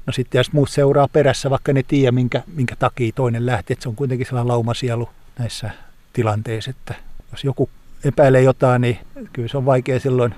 No 0.08 0.14
sitten 0.14 0.40
jos 0.40 0.54
muut 0.54 0.70
seuraa 0.70 1.08
perässä, 1.08 1.50
vaikka 1.50 1.74
ne 1.74 1.84
tiedä, 1.84 2.12
minkä, 2.12 2.44
minkä 2.56 2.76
takia 2.76 3.12
toinen 3.16 3.46
lähti, 3.46 3.74
että 3.74 3.84
se 3.84 3.90
on 3.90 3.96
kuitenkin 3.96 4.28
sellainen 4.28 4.48
laumasielu 4.48 5.10
näissä 5.40 5.70
tilanteissa, 6.14 6.70
että 6.70 6.96
jos 7.32 7.44
joku 7.44 7.70
epäilee 8.04 8.42
jotain, 8.42 8.82
niin 8.82 8.98
kyllä 9.34 9.48
se 9.48 9.58
on 9.58 9.66
vaikea 9.66 10.00
silloin 10.00 10.36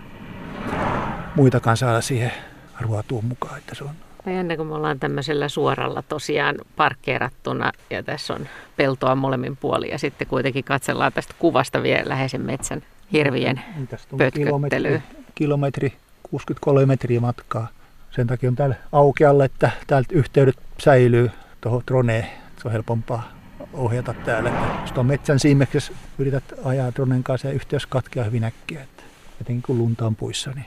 muitakaan 1.35 1.77
saada 1.77 2.01
siihen 2.01 2.31
ruotuun 2.81 3.25
mukaan. 3.25 3.57
Että 3.57 3.75
se 3.75 3.83
on. 3.83 3.89
Tai 4.25 4.33
ennen 4.35 4.57
kuin 4.57 4.67
me 4.67 4.75
ollaan 4.75 4.99
tämmöisellä 4.99 5.49
suoralla 5.49 6.01
tosiaan 6.01 6.55
parkkeerattuna 6.75 7.71
ja 7.89 8.03
tässä 8.03 8.33
on 8.33 8.47
peltoa 8.77 9.15
molemmin 9.15 9.57
puolin 9.57 9.89
ja 9.89 9.99
sitten 9.99 10.27
kuitenkin 10.27 10.63
katsellaan 10.63 11.13
tästä 11.13 11.33
kuvasta 11.39 11.83
vielä 11.83 12.09
läheisen 12.09 12.41
metsän 12.41 12.81
hirvien 13.13 13.61
pötköttelyä. 14.17 14.45
kilometri, 14.45 15.01
kilometri, 15.35 15.93
63 16.23 16.85
metriä 16.85 17.19
matkaa. 17.19 17.67
Sen 18.11 18.27
takia 18.27 18.49
on 18.49 18.55
täällä 18.55 18.75
aukealla, 18.91 19.45
että 19.45 19.71
täältä 19.87 20.09
yhteydet 20.15 20.57
säilyy 20.77 21.31
tuohon 21.61 21.83
droneen. 21.87 22.25
Se 22.61 22.67
on 22.67 22.71
helpompaa 22.71 23.31
ohjata 23.73 24.13
täällä. 24.13 24.51
Jos 24.81 24.91
tuon 24.91 25.05
metsän 25.05 25.39
siimeksessä 25.39 25.93
yrität 26.17 26.43
ajaa 26.63 26.91
dronen 26.95 27.23
kanssa 27.23 27.47
ja 27.47 27.53
yhteys 27.53 27.85
katkeaa 27.85 28.25
hyvin 28.25 28.43
äkkiä. 28.43 28.81
Että 28.81 29.03
etenkin 29.41 29.61
kun 29.61 29.77
lunta 29.77 30.05
on 30.05 30.15
puissa, 30.15 30.51
niin 30.51 30.65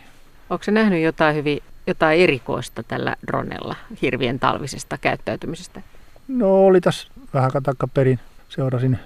Onko 0.51 0.65
se 0.65 0.71
nähnyt 0.71 1.03
jotain, 1.03 1.37
hyvin, 1.37 1.63
jotain 1.87 2.21
erikoista 2.21 2.83
tällä 2.83 3.17
dronella 3.27 3.77
hirvien 4.03 4.41
talvisesta 4.41 4.99
käyttäytymisestä? 4.99 5.83
No 6.29 6.67
oli 6.67 6.81
tässä 6.81 7.09
vähän 7.35 7.63
takaperin. 7.63 8.21
Seurasin 8.49 8.99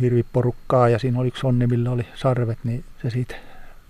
hirviporukkaa 0.00 0.88
ja 0.88 0.98
siinä 0.98 1.18
oli 1.18 1.28
yksi 1.28 1.46
onni, 1.46 1.66
millä 1.66 1.90
oli 1.90 2.06
sarvet, 2.14 2.58
niin 2.64 2.84
se 3.02 3.10
siitä 3.10 3.34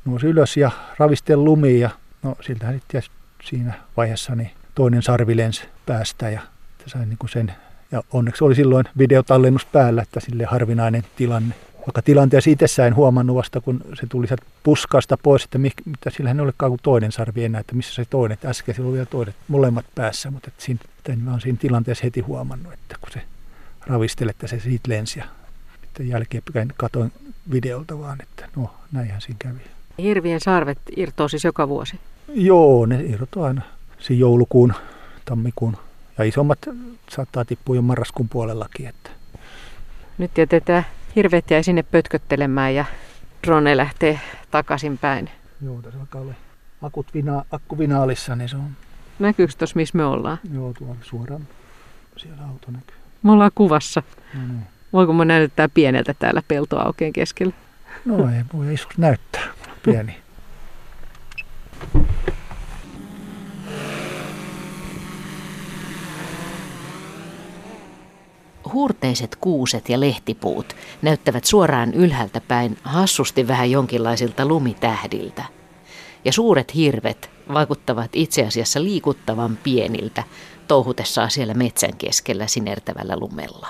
nousi 0.05 0.27
ylös 0.27 0.57
ja 0.57 0.71
ravisteli 0.99 1.43
lumiin 1.43 1.81
ja 1.81 1.91
no 2.23 2.37
siltähän 2.41 2.75
sitten 2.75 3.03
siinä 3.45 3.75
vaiheessa 3.97 4.35
niin 4.35 4.51
toinen 4.75 5.03
sarvi 5.03 5.37
lensi 5.37 5.63
päästä 5.87 6.31
ja 6.31 6.41
se 6.85 6.91
sai 6.91 7.07
niin 7.07 7.19
kuin 7.19 7.31
sen. 7.31 7.53
Ja 7.93 8.03
onneksi 8.13 8.45
oli 8.45 8.55
silloin 8.55 8.85
videotallennus 8.99 9.65
päällä, 9.65 10.03
että 10.03 10.21
sille 10.21 10.45
harvinainen 10.45 11.05
tilanne. 11.17 11.55
Vaikka 11.79 12.03
tilanteessa 12.03 12.51
itsessään 12.51 12.87
en 12.87 12.97
huomannut 12.97 13.37
vasta, 13.37 13.61
kun 13.61 13.81
se 14.01 14.07
tuli 14.07 14.27
sieltä 14.27 14.47
puskasta 14.63 15.17
pois, 15.17 15.45
että 15.45 15.59
mik, 15.59 15.75
mitä 15.85 16.11
sillähän 16.11 16.39
ei 16.39 16.43
olekaan 16.45 16.71
kuin 16.71 16.81
toinen 16.83 17.13
sarvi 17.13 17.45
enää, 17.45 17.61
että 17.61 17.75
missä 17.75 17.95
se 17.95 18.05
toinen. 18.05 18.35
Että 18.35 18.49
äsken 18.49 18.75
sillä 18.75 18.87
oli 18.87 18.95
vielä 18.95 19.07
toinen, 19.07 19.35
molemmat 19.49 19.87
päässä, 19.95 20.31
mutta 20.31 20.49
että 20.49 20.65
siinä, 20.65 20.81
en 21.09 21.27
vaan 21.27 21.41
siinä 21.41 21.59
tilanteessa 21.61 22.05
heti 22.05 22.21
huomannut, 22.21 22.73
että 22.73 22.97
kun 23.01 23.11
se 23.13 23.23
ravisteli, 23.87 24.31
että 24.31 24.47
se 24.47 24.61
siitä 24.61 24.89
lensi 24.89 25.19
ja 25.19 25.25
jälkeenpäin 26.01 26.73
katoin 26.77 27.13
videolta 27.53 27.99
vaan, 27.99 28.19
että 28.23 28.49
no 28.57 28.75
näinhän 28.93 29.21
siinä 29.21 29.37
kävi. 29.39 29.61
Hirvien 29.99 30.41
sarvet 30.41 30.79
irtoaa 30.97 31.29
siis 31.29 31.45
joka 31.45 31.69
vuosi. 31.69 32.01
Joo, 32.29 32.87
ne 32.87 33.01
irtoaa 33.05 33.47
aina 33.47 33.63
siinä 33.99 34.21
joulukuun, 34.21 34.75
tammikuun 35.25 35.77
ja 36.19 36.25
isommat 36.25 36.59
saattaa 37.11 37.45
tippua 37.45 37.77
jo 37.77 37.83
marraskuun 37.83 38.29
puolellakin. 38.29 38.87
Että. 38.87 39.11
Nyt 40.19 40.39
jätetään 40.39 40.87
hirvet 41.17 41.51
jäi 41.51 41.65
sinne 41.65 41.83
pötköttelemään 41.83 42.75
ja 42.75 42.85
drone 43.47 43.77
lähtee 43.77 44.21
takaisinpäin. 44.51 45.31
Joo, 45.65 45.83
tässä 45.83 46.01
alkaa 46.01 46.21
olla 46.21 46.35
akut 46.83 47.07
vina, 47.15 47.45
akkuvinaalissa, 47.51 48.37
niin 48.37 48.49
se 48.49 48.57
on 48.57 48.71
Näkyykö 49.19 49.53
tuossa, 49.59 49.77
missä 49.77 49.97
me 49.97 50.05
ollaan? 50.05 50.39
joo, 50.55 50.73
tuolla 50.79 50.97
suoraan 51.03 51.47
siellä 52.17 52.43
auto 52.51 52.71
näkyy. 52.71 52.97
Me 53.23 53.33
ollaan 53.33 53.51
kuvassa. 53.55 54.03
No, 54.35 54.41
niin. 54.41 54.63
Voiko 54.93 55.13
mä 55.13 55.25
näyttää 55.25 55.69
pieneltä 55.69 56.15
täällä 56.15 56.43
peltoaukeen 56.49 57.13
keskellä? 57.13 57.53
no 58.05 58.17
ei 58.31 58.43
voi 58.55 58.75
isus 58.75 58.99
näyttää, 58.99 59.43
pieni. 59.83 60.17
Huurteiset 68.73 69.37
kuuset 69.37 69.89
ja 69.89 70.01
lehtipuut 70.01 70.77
näyttävät 71.03 71.45
suoraan 71.45 71.95
ylhäältä 71.95 72.41
päin 72.41 72.79
hassusti 72.83 73.49
vähän 73.49 73.71
jonkinlaisilta 73.71 74.47
lumitähdiltä. 74.47 75.45
Ja 76.25 76.33
suuret 76.33 76.75
hirvet 76.75 77.31
vaikuttavat 77.53 78.11
itse 78.13 78.47
asiassa 78.47 78.83
liikuttavan 78.83 79.59
pieniltä 79.65 80.23
touhutessaan 80.69 81.31
siellä 81.31 81.55
metsän 81.55 81.97
keskellä 81.97 82.47
sinertävällä 82.47 83.17
lumella. 83.17 83.69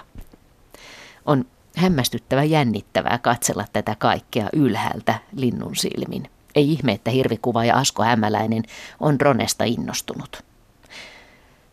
On 1.26 1.44
hämmästyttävä 1.76 2.44
jännittävää 2.44 3.18
katsella 3.18 3.64
tätä 3.72 3.96
kaikkea 3.98 4.48
ylhäältä 4.52 5.18
linnun 5.36 5.76
silmin. 5.76 6.30
Ei 6.54 6.72
ihme, 6.72 6.92
että 6.92 7.10
hirvikuvaaja 7.10 7.76
Asko 7.76 8.02
Hämäläinen 8.02 8.62
on 9.00 9.18
dronesta 9.18 9.64
innostunut. 9.64 10.44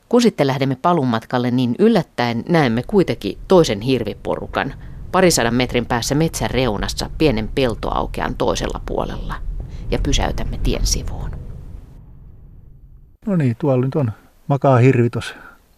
Kun 0.10 0.22
sitten 0.22 0.48
lähdemme 0.48 0.76
palumatkalle, 0.76 1.52
niin 1.52 1.76
yllättäen 1.80 2.44
näemme 2.50 2.84
kuitenkin 2.84 3.38
toisen 3.48 3.82
hirviporukan 3.82 4.74
parisadan 5.12 5.54
metrin 5.56 5.86
päässä 5.86 6.16
metsän 6.16 6.52
reunassa 6.52 7.10
pienen 7.18 7.50
peltoaukean 7.56 8.36
toisella 8.36 8.82
puolella 8.86 9.36
ja 9.92 10.00
pysäytämme 10.04 10.60
tien 10.64 10.86
sivuun. 10.86 11.32
No 13.26 13.36
niin, 13.36 13.56
tuolla 13.60 13.86
nyt 13.86 13.96
on 13.96 14.12
makaa 14.48 14.78
hirvi 14.78 15.10
tuossa 15.10 15.36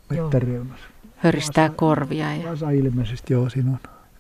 mettän 0.10 0.42
reunassa. 0.42 0.86
Höristää 1.18 1.70
korvia 1.70 2.36
ja 2.36 2.52
Vasa 2.52 2.70
ilmeisesti 2.70 3.34
joo, 3.34 3.50
siinä 3.50 3.72
on 3.72 3.80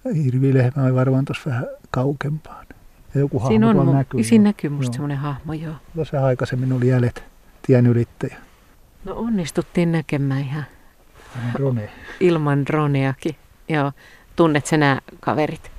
hirvilehmä 0.10 0.84
on 0.84 0.96
varmaan 0.96 1.25
tuossa 1.25 1.50
vähän 1.50 1.65
kauempaan. 1.91 2.65
Ja 3.13 3.20
joku 3.20 3.39
hahmo 3.39 3.50
siinä, 3.50 3.70
on, 3.70 3.75
tuolla 3.75 3.91
mu- 3.91 3.96
näkyy. 3.96 4.24
siinä 4.24 4.43
näkyy 4.43 4.70
musta 4.70 4.93
semmoinen 4.93 5.17
hahmo, 5.17 5.53
joo. 5.53 5.74
Tuossa 5.96 6.25
aikaisemmin 6.25 6.74
oli 6.74 6.88
jäljet 6.88 7.24
tien 7.62 7.86
ylittäjä. 7.88 8.38
No 9.05 9.13
onnistuttiin 9.15 9.91
näkemään 9.91 10.41
ihan 10.41 10.65
Drone. 11.53 11.89
ilman 12.20 12.65
droneakin. 12.65 13.36
Joo. 13.70 13.91
Tunnet 14.36 14.65
sä 14.65 14.77
nämä 14.77 15.00
kaverit? 15.20 15.72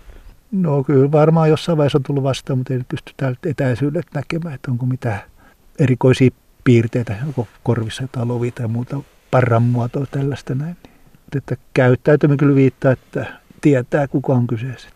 No 0.53 0.85
kyllä 0.85 1.13
varmaan 1.13 1.49
jossain 1.51 1.79
vaiheessa 1.79 1.99
on 1.99 2.03
tullut 2.03 2.23
vastaan, 2.25 2.59
mutta 2.59 2.73
ei 2.73 2.79
nyt 2.79 2.89
pysty 2.89 3.13
täältä 3.17 3.49
etäisyydeltä 3.49 4.09
näkemään, 4.15 4.55
että 4.55 4.71
onko 4.71 4.87
mitään 4.87 5.21
erikoisia 5.79 6.31
piirteitä, 6.65 7.17
onko 7.27 7.49
korvissa 7.63 8.03
jotain 8.03 8.29
lovia 8.29 8.51
tai 8.51 8.69
muuta 8.69 9.01
parran 9.31 9.63
muotoa 9.63 10.07
tällaista 10.11 10.55
näin. 10.55 10.77
Mutta 11.13 11.39
että 11.39 11.57
käyttäytyminen 11.75 12.37
kyllä 12.37 12.55
viittaa, 12.55 12.93
että 12.93 13.27
tietää 13.63 14.09
kuka 14.09 14.33
on 14.33 14.47
kyseessä. 14.47 14.89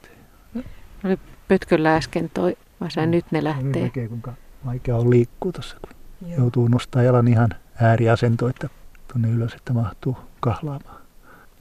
Oli 1.05 1.19
pötköllä 1.49 1.97
äsken 1.97 2.31
toi, 2.35 2.57
vai 2.81 2.91
sä 2.91 3.07
Mm. 3.07 3.11
nyt 3.11 3.25
ne 3.31 3.39
Nyt 3.39 3.43
lähtee. 3.45 3.83
näkee, 3.83 4.09
kuinka 4.09 4.33
vaikea 4.67 4.97
on 4.97 5.11
liikkua 5.11 5.53
tuossa, 5.53 5.77
kun 5.81 6.31
joutuu 6.39 6.69
nostaa 6.69 7.03
jalan 7.03 7.29
ihan 7.29 7.49
ääriasentoon, 7.81 8.51
että 8.51 8.69
tuonne 9.13 9.29
ylös, 9.31 9.55
että 9.55 9.73
mahtuu 9.73 10.17
kahlaamaan. 10.41 11.01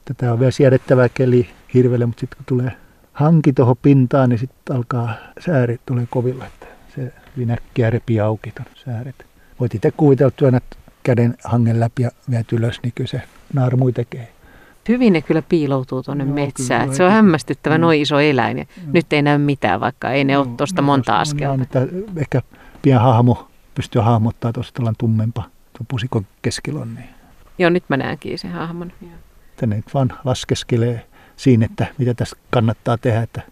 Tätä 0.04 0.32
on 0.32 0.38
vielä 0.40 0.50
siedettävää 0.50 1.08
keli 1.08 1.48
hirvelle, 1.74 2.06
mutta 2.06 2.20
sitten 2.20 2.36
kun 2.36 2.46
tulee 2.46 2.72
hanki 3.12 3.52
tuohon 3.52 3.76
pintaan, 3.82 4.28
niin 4.28 4.38
sitten 4.38 4.76
alkaa 4.76 5.14
sääret 5.46 5.80
tulee 5.86 6.06
kovilla, 6.10 6.46
että 6.46 6.66
se 6.94 7.12
vinäkkiä 7.38 7.90
repii 7.90 8.20
auki 8.20 8.50
tuon 8.52 8.66
sääret. 8.84 9.26
Voit 9.60 9.74
itse 9.74 9.90
kuvitella, 9.90 10.28
että 10.28 10.38
työnnät 10.38 10.64
käden 11.02 11.34
hangen 11.44 11.80
läpi 11.80 12.02
ja 12.02 12.10
viet 12.30 12.52
ylös, 12.52 12.80
niin 12.82 12.92
kyllä 12.94 13.08
se 13.08 13.22
naarmui 13.54 13.92
tekee. 13.92 14.28
Hyvin 14.88 15.12
ne 15.12 15.22
kyllä 15.22 15.42
piiloutuu 15.42 16.02
tuonne 16.02 16.24
Joo, 16.24 16.34
metsään. 16.34 16.82
kyllä, 16.82 16.96
se 16.96 17.04
on 17.04 17.12
hämmästyttävä, 17.12 17.78
Mm. 17.78 17.80
noin 17.80 18.02
iso 18.02 18.20
eläin. 18.20 18.58
Ja 18.58 18.64
Nyt 18.92 19.12
ei 19.12 19.22
näy 19.22 19.38
mitään, 19.38 19.80
vaikka 19.80 20.10
ei 20.10 20.24
ne 20.24 20.38
ole 20.38 20.46
No, 20.46 20.54
tuosta 20.56 20.82
no, 20.82 20.86
monta 20.86 21.20
askelta. 21.20 21.62
että 21.62 21.86
ehkä 22.16 22.42
pian 22.82 23.02
hahmo 23.02 23.48
pystyy 23.74 24.02
hahmottaa 24.02 24.52
tuosta 24.52 24.72
tällainen 24.76 24.98
tummempa 24.98 25.42
tuon 25.78 25.86
pusikon 25.88 26.26
keskellä 26.42 26.80
on, 26.80 26.94
niin 26.94 27.08
Joo, 27.58 27.70
nyt 27.70 27.84
mä 27.88 27.96
näenkin 27.96 28.38
sen 28.38 28.52
hahmon. 28.52 28.92
että 29.50 29.66
ne 29.66 29.76
nyt 29.76 29.94
vaan 29.94 30.12
laskeskelee 30.24 31.06
siinä, 31.36 31.66
että 31.66 31.86
mitä 31.98 32.14
tässä 32.14 32.36
kannattaa 32.50 32.98
tehdä. 32.98 33.22
Että 33.22 33.42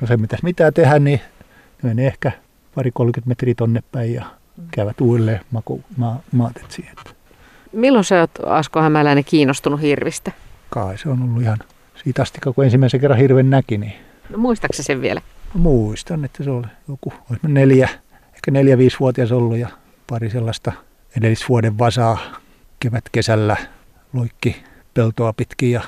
jos 0.00 0.10
ei 0.10 0.16
mitäs 0.16 0.42
mitään 0.42 0.74
tehdä, 0.74 0.98
niin 0.98 1.20
ne 1.82 1.88
menee 1.88 2.06
ehkä 2.06 2.32
pari 2.74 2.90
30 2.90 3.28
metriä 3.28 3.54
tonne 3.56 3.82
päin 3.92 4.14
ja 4.14 4.24
käyvät 4.70 5.00
uudelleen 5.00 5.40
maku, 5.50 5.84
ma, 5.96 6.16
maat 6.32 6.56
etsiä. 6.56 6.90
Että 6.98 7.10
Milloin 7.72 8.04
sä 8.04 8.20
oot 8.20 8.30
Asko 8.46 8.80
Hämäläinen 8.82 9.24
kiinnostunut 9.24 9.80
hirvistä? 9.80 10.32
Kai 10.74 10.98
se 10.98 11.08
on 11.08 11.22
ollut 11.22 11.42
ihan 11.42 11.58
siitä 12.04 12.22
asti, 12.22 12.40
kun 12.54 12.64
ensimmäisen 12.64 13.00
kerran 13.00 13.18
hirven 13.18 13.50
näki, 13.50 13.78
niin 13.78 13.92
No, 14.30 14.38
muistaaksä 14.38 14.82
sen 14.82 15.00
vielä? 15.00 15.20
muistan, 15.54 16.24
että 16.24 16.44
se 16.44 16.50
oli 16.50 16.66
joku 16.88 17.12
olisi 17.30 17.46
neljä, 17.48 17.88
ehkä 18.34 18.50
neljä-viisivuotias 18.50 19.32
ollut 19.32 19.56
ja 19.58 19.68
pari 20.06 20.30
sellaista 20.30 20.72
edellisvuoden 21.16 21.78
vasaa 21.78 22.18
kevät 22.80 23.04
kesällä 23.12 23.56
loikki 24.12 24.64
peltoa 24.94 25.32
pitkin 25.32 25.70
ja 25.72 25.82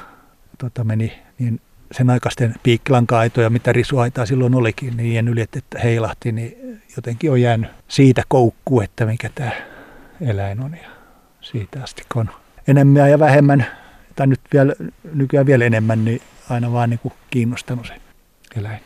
tota, 0.58 0.84
meni 0.84 1.12
niin 1.38 1.60
sen 1.92 2.10
aikaisten 2.10 2.54
piikkilanka-aitoja, 2.62 3.50
mitä 3.50 3.72
risuaitaa 3.72 4.26
silloin 4.26 4.54
olikin, 4.54 4.96
niin 4.96 5.08
niiden 5.08 5.28
yli, 5.28 5.40
että 5.40 5.78
heilahti, 5.82 6.32
niin 6.32 6.80
jotenkin 6.96 7.30
on 7.30 7.40
jäänyt 7.40 7.70
siitä 7.88 8.22
koukku, 8.28 8.80
että 8.80 9.06
mikä 9.06 9.30
tämä 9.34 9.50
eläin 10.20 10.60
on. 10.60 10.72
Ja 10.82 10.88
siitä 11.40 11.82
asti, 11.82 12.02
kun 12.12 12.20
on 12.22 12.34
enemmän 12.68 13.10
ja 13.10 13.18
vähemmän, 13.18 13.66
tai 14.16 14.26
nyt 14.26 14.40
vielä, 14.52 14.74
nykyään 15.14 15.46
vielä 15.46 15.64
enemmän, 15.64 16.04
niin 16.04 16.22
aina 16.50 16.72
vaan 16.72 16.90
niin 16.90 17.00
kuin 17.00 17.14
kiinnostanut 17.30 17.86
se 17.86 17.94
eläin. 18.56 18.80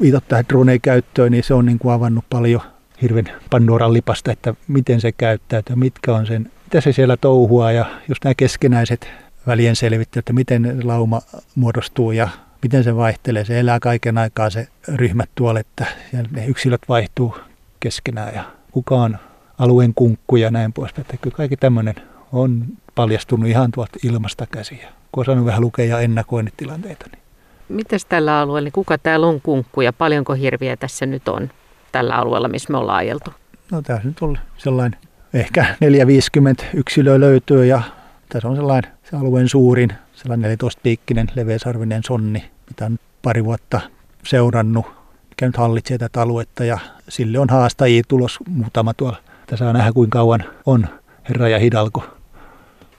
Viitot 0.00 0.28
tähän 0.28 0.44
droneen 0.48 0.80
käyttöön, 0.80 1.32
niin 1.32 1.44
se 1.44 1.54
on 1.54 1.66
niin 1.66 1.78
kuin 1.78 1.92
avannut 1.92 2.24
paljon 2.30 2.60
hirven 3.02 3.28
Pandoran 3.50 3.92
lipasta, 3.92 4.32
että 4.32 4.54
miten 4.68 5.00
se 5.00 5.12
käyttäytyy, 5.12 5.76
mitkä 5.76 6.14
on 6.14 6.26
sen, 6.26 6.50
mitä 6.64 6.80
se 6.80 6.92
siellä 6.92 7.16
touhua 7.16 7.72
ja 7.72 7.86
just 8.08 8.24
nämä 8.24 8.34
keskinäiset 8.34 9.10
välien 9.46 9.76
selvittely, 9.76 10.18
että 10.20 10.32
miten 10.32 10.80
lauma 10.84 11.22
muodostuu 11.54 12.12
ja 12.12 12.28
miten 12.62 12.84
se 12.84 12.96
vaihtelee. 12.96 13.44
Se 13.44 13.60
elää 13.60 13.80
kaiken 13.80 14.18
aikaa 14.18 14.50
se 14.50 14.68
ryhmät 14.88 15.30
tuolla, 15.34 15.60
että 15.60 15.86
ne 16.30 16.46
yksilöt 16.46 16.80
vaihtuu 16.88 17.36
keskenään 17.80 18.34
ja 18.34 18.44
kuka 18.72 18.94
on 18.94 19.18
alueen 19.58 19.94
kunkku 19.94 20.36
ja 20.36 20.50
näin 20.50 20.72
poispäin. 20.72 21.02
Että 21.02 21.16
kyllä 21.16 21.36
kaikki 21.36 21.56
tämmöinen 21.56 21.94
on 22.32 22.64
paljastunut 22.94 23.48
ihan 23.48 23.70
tuolta 23.72 23.98
ilmasta 24.04 24.46
käsiä. 24.46 24.88
Kun 25.12 25.20
on 25.20 25.24
saanut 25.24 25.46
vähän 25.46 25.60
lukea 25.60 25.84
ja 25.84 26.00
ennakoinnit 26.00 26.54
tilanteita, 26.56 27.06
niin 27.12 27.22
Mitäs 27.68 28.04
tällä 28.04 28.38
alueella, 28.38 28.64
niin 28.64 28.72
kuka 28.72 28.98
täällä 28.98 29.26
on 29.26 29.40
kunkku 29.40 29.80
ja 29.80 29.92
paljonko 29.92 30.32
hirviä 30.32 30.76
tässä 30.76 31.06
nyt 31.06 31.28
on 31.28 31.50
tällä 31.92 32.14
alueella, 32.14 32.48
missä 32.48 32.72
me 32.72 32.78
ollaan 32.78 32.98
ajeltu? 32.98 33.30
No 33.70 33.82
tässä 33.82 34.08
nyt 34.08 34.18
on 34.20 34.38
sellainen, 34.58 35.00
ehkä 35.34 35.76
450 35.80 36.64
yksilöä 36.74 37.20
löytyy 37.20 37.66
ja 37.66 37.82
tässä 38.28 38.48
on 38.48 38.56
sellainen 38.56 38.92
se 39.10 39.16
alueen 39.16 39.48
suurin, 39.48 39.92
sellainen 40.14 40.58
14-piikkinen 40.58 41.26
leveäsarvinen 41.34 42.02
sonni, 42.06 42.50
mitä 42.68 42.86
on 42.86 42.98
pari 43.22 43.44
vuotta 43.44 43.80
seurannut, 44.24 44.86
mikä 45.28 45.46
nyt 45.46 45.56
hallitsee 45.56 45.98
tätä 45.98 46.22
aluetta 46.22 46.64
ja 46.64 46.78
sille 47.08 47.38
on 47.38 47.48
haastajia 47.50 48.02
tulos 48.08 48.38
muutama 48.48 48.94
tuolla. 48.94 49.16
Tässä 49.46 49.64
saa 49.64 49.72
nähdä 49.72 49.92
kuinka 49.92 50.18
kauan 50.18 50.44
on 50.66 50.86
herra 51.28 51.48
ja 51.48 51.58
hidalko. 51.58 52.04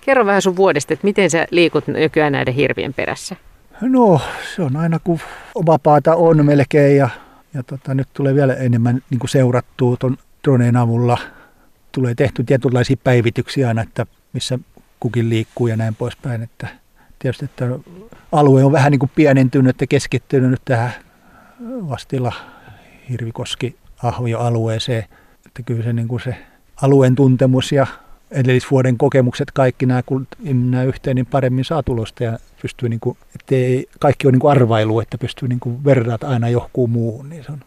Kerro 0.05 0.25
vähän 0.25 0.41
sun 0.41 0.55
vuodesta, 0.55 0.93
että 0.93 1.07
miten 1.07 1.29
sä 1.29 1.47
liikut 1.51 1.87
nykyään 1.87 2.31
näiden 2.31 2.53
hirvien 2.53 2.93
perässä? 2.93 3.35
No 3.81 4.21
se 4.55 4.61
on 4.61 4.75
aina 4.75 4.99
kun 4.99 5.19
vapaata 5.65 6.15
on 6.15 6.45
melkein 6.45 6.97
ja, 6.97 7.09
ja 7.53 7.63
tota, 7.63 7.93
nyt 7.93 8.07
tulee 8.13 8.35
vielä 8.35 8.53
enemmän 8.53 9.01
niin 9.09 9.19
kuin 9.19 9.29
seurattua 9.29 9.97
tuon 9.97 10.17
droneen 10.43 10.77
avulla. 10.77 11.17
Tulee 11.91 12.15
tehty 12.15 12.43
tietynlaisia 12.43 12.97
päivityksiä 13.03 13.67
aina, 13.67 13.81
että 13.81 14.05
missä 14.33 14.59
kukin 14.99 15.29
liikkuu 15.29 15.67
ja 15.67 15.77
näin 15.77 15.95
poispäin. 15.95 16.43
Että 16.43 16.67
tietysti, 17.19 17.45
että 17.45 17.65
alue 18.31 18.63
on 18.63 18.71
vähän 18.71 18.91
niin 18.91 18.99
kuin 18.99 19.11
pienentynyt 19.15 19.81
ja 19.81 19.87
keskittynyt 19.87 20.51
nyt 20.51 20.61
tähän 20.65 20.91
Vastila, 21.89 22.33
Hirvikoski, 23.09 23.75
Ahjo 24.03 24.39
alueeseen. 24.39 25.03
Että 25.45 25.63
kyllä 25.65 25.83
se, 25.83 25.93
niin 25.93 26.07
kuin 26.07 26.21
se 26.21 26.35
alueen 26.81 27.15
tuntemus 27.15 27.71
ja 27.71 27.87
edellisvuoden 28.33 28.97
kokemukset, 28.97 29.51
kaikki 29.51 29.85
nämä, 29.85 30.03
kun 30.03 30.27
nämä 30.43 30.83
yhteen, 30.83 31.15
niin 31.15 31.25
paremmin 31.25 31.65
saa 31.65 31.83
tulosta 31.83 32.23
ja 32.23 32.39
pystyy, 32.61 32.89
niin 32.89 32.99
kuin, 32.99 33.17
ettei 33.35 33.87
kaikki 33.99 34.27
on 34.27 34.33
niin 34.33 34.39
kuin 34.39 34.51
arvailu, 34.51 34.99
että 34.99 35.17
pystyy 35.17 35.47
niin 35.47 35.59
kuin 35.59 35.83
verrata 35.85 36.27
aina 36.27 36.49
johonkin 36.49 36.89
muuhun. 36.89 37.29
Niin 37.29 37.43
se 37.43 37.51
on. 37.51 37.59